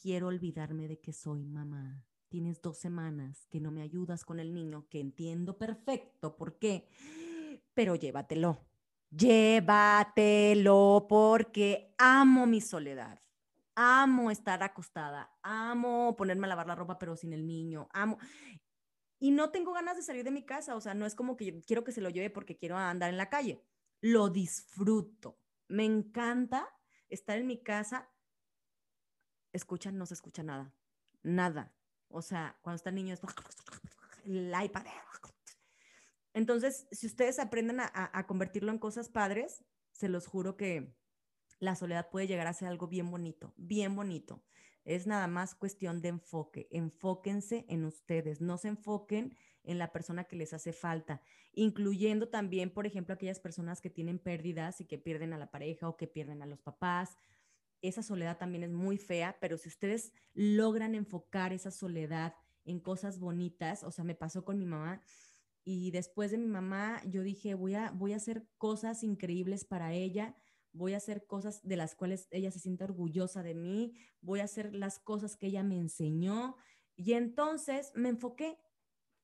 [0.00, 2.04] quiero olvidarme de que soy mamá.
[2.28, 6.88] Tienes dos semanas que no me ayudas con el niño, que entiendo perfecto por qué,
[7.74, 8.64] pero llévatelo.
[9.10, 13.20] Llévatelo porque amo mi soledad.
[13.74, 18.18] Amo estar acostada, amo ponerme a lavar la ropa pero sin el niño, amo
[19.20, 21.60] y no tengo ganas de salir de mi casa, o sea, no es como que
[21.62, 23.64] quiero que se lo lleve porque quiero andar en la calle.
[24.00, 25.38] Lo disfruto.
[25.66, 26.68] Me encanta
[27.08, 28.08] estar en mi casa.
[29.58, 30.72] Escuchan, no se escucha nada.
[31.22, 31.74] Nada.
[32.08, 33.20] O sea, cuando está el niño es
[34.24, 34.86] el iPad.
[36.32, 40.94] Entonces, si ustedes aprenden a, a convertirlo en cosas padres, se los juro que
[41.58, 44.44] la soledad puede llegar a ser algo bien bonito, bien bonito.
[44.84, 46.68] Es nada más cuestión de enfoque.
[46.70, 51.20] Enfóquense en ustedes, no se enfoquen en la persona que les hace falta,
[51.52, 55.88] incluyendo también, por ejemplo, aquellas personas que tienen pérdidas y que pierden a la pareja
[55.88, 57.18] o que pierden a los papás.
[57.82, 63.18] Esa soledad también es muy fea, pero si ustedes logran enfocar esa soledad en cosas
[63.18, 65.02] bonitas, o sea, me pasó con mi mamá,
[65.64, 69.92] y después de mi mamá, yo dije, voy a, voy a hacer cosas increíbles para
[69.92, 70.34] ella
[70.72, 74.44] voy a hacer cosas de las cuales ella se sienta orgullosa de mí, voy a
[74.44, 76.56] hacer las cosas que ella me enseñó.
[76.96, 78.58] Y entonces me enfoqué.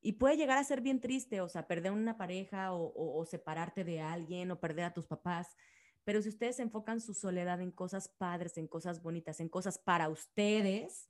[0.01, 3.85] Y puede llegar a ser bien triste, o sea, perder una pareja o, o separarte
[3.85, 5.57] de alguien o perder a tus papás.
[6.05, 10.09] Pero si ustedes enfocan su soledad en cosas padres, en cosas bonitas, en cosas para
[10.09, 11.09] ustedes,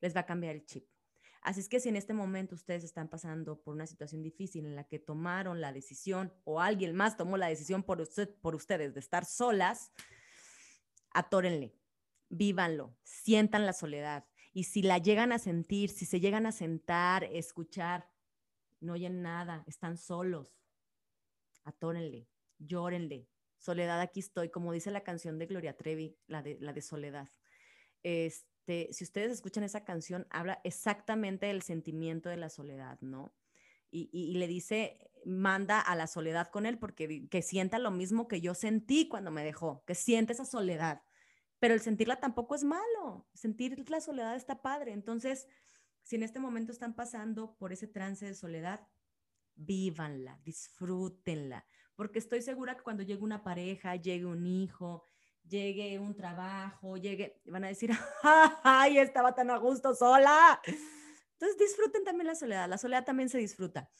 [0.00, 0.86] les va a cambiar el chip.
[1.42, 4.74] Así es que si en este momento ustedes están pasando por una situación difícil en
[4.74, 8.94] la que tomaron la decisión o alguien más tomó la decisión por, usted, por ustedes
[8.94, 9.92] de estar solas,
[11.12, 11.72] atórenle,
[12.28, 14.26] vívanlo, sientan la soledad.
[14.52, 18.10] Y si la llegan a sentir, si se llegan a sentar, escuchar,
[18.80, 20.58] no oyen nada, están solos,
[21.62, 23.28] atórenle, llórenle.
[23.66, 27.28] Soledad, aquí estoy, como dice la canción de Gloria Trevi, la de, la de Soledad.
[28.04, 33.34] Este, si ustedes escuchan esa canción, habla exactamente del sentimiento de la soledad, ¿no?
[33.90, 38.40] Y, le dice, manda a la soledad con él porque que sienta lo mismo que
[38.40, 41.02] yo sentí cuando me dejó, que siente esa soledad.
[41.58, 44.92] Pero el sentirla tampoco es malo, sentir la soledad está padre.
[44.92, 45.48] Entonces,
[46.02, 48.86] si en este momento están pasando por ese trance de soledad,
[49.56, 55.04] vívanla, disfrútenla, porque estoy segura que cuando llegue una pareja, llegue un hijo,
[55.48, 57.90] llegue un trabajo, llegue, van a decir,
[58.62, 60.60] ay, estaba tan a gusto sola.
[61.32, 63.90] Entonces disfruten también la soledad, la soledad también se disfruta.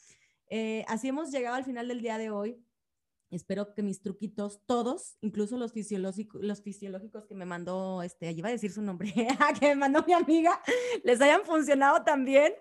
[0.49, 2.63] Eh, así hemos llegado al final del día de hoy.
[3.31, 8.53] Espero que mis truquitos, todos, incluso los fisiológicos, que me mandó, este, allí iba a
[8.53, 9.13] decir su nombre,
[9.61, 10.61] que me mandó mi amiga,
[11.03, 12.53] les hayan funcionado también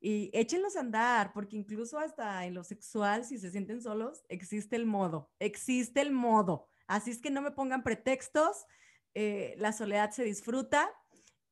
[0.00, 4.76] y échenlos a andar, porque incluso hasta en lo sexual, si se sienten solos, existe
[4.76, 6.68] el modo, existe el modo.
[6.86, 8.66] Así es que no me pongan pretextos,
[9.14, 10.88] eh, la soledad se disfruta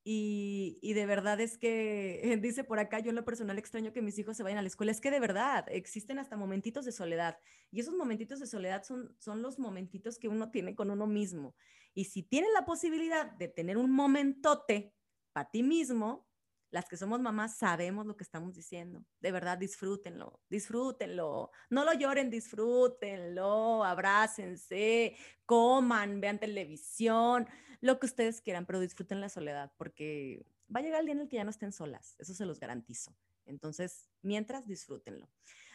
[0.02, 4.18] y, de verdad es que, dice por acá, yo en lo personal extraño que mis
[4.18, 7.38] hijos se vayan a la escuela, es que de verdad existen hasta momentitos de soledad
[7.70, 11.54] y esos momentitos de soledad son, son los momentitos que uno tiene con uno mismo.
[11.94, 14.94] Y si tienes la posibilidad de tener un momentote
[15.32, 16.29] para ti mismo,
[16.70, 19.04] las que somos mamás sabemos lo que estamos diciendo.
[19.20, 21.50] De verdad, disfrútenlo, disfrútenlo.
[21.68, 25.16] No lo lloren, disfrútenlo, abrácense,
[25.46, 27.48] coman, vean televisión,
[27.80, 31.20] lo que ustedes quieran, pero disfruten la soledad, porque va a llegar el día en
[31.20, 33.16] el que ya no estén solas, eso se los garantizo.
[33.46, 35.28] Entonces, mientras, disfrútenlo.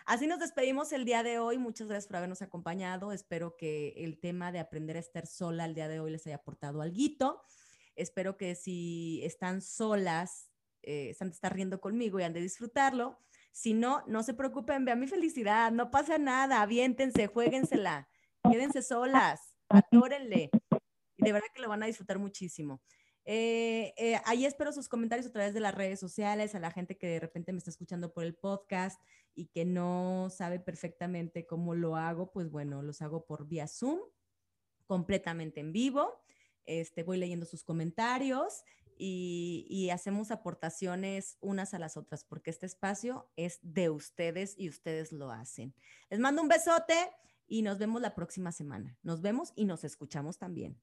[0.06, 1.58] Así nos despedimos el día de hoy.
[1.58, 3.12] Muchas gracias por habernos acompañado.
[3.12, 6.38] Espero que el tema de aprender a estar sola el día de hoy les haya
[6.38, 7.42] aportado algo.
[7.96, 10.52] Espero que si están solas,
[10.86, 13.20] eh, de estar riendo conmigo y han de disfrutarlo.
[13.52, 18.10] Si no, no se preocupen, vean mi felicidad, no pasa nada, aviéntense, jueguensela,
[18.50, 20.50] quédense solas, atórenle.
[21.18, 22.82] Y de verdad que lo van a disfrutar muchísimo.
[23.28, 26.98] Eh, eh, ahí espero sus comentarios a través de las redes sociales, a la gente
[26.98, 29.02] que de repente me está escuchando por el podcast
[29.34, 34.00] y que no sabe perfectamente cómo lo hago, pues bueno, los hago por vía Zoom,
[34.86, 36.22] completamente en vivo.
[36.66, 38.64] Este, voy leyendo sus comentarios
[38.98, 45.12] y, hacemos aportaciones unas a las otras, porque este espacio es de ustedes y ustedes
[45.12, 45.74] lo hacen.
[46.10, 46.96] Les mando un besote
[47.48, 48.98] y nos vemos la próxima semana.
[49.04, 50.78] Nos vemos y nos escuchamos también.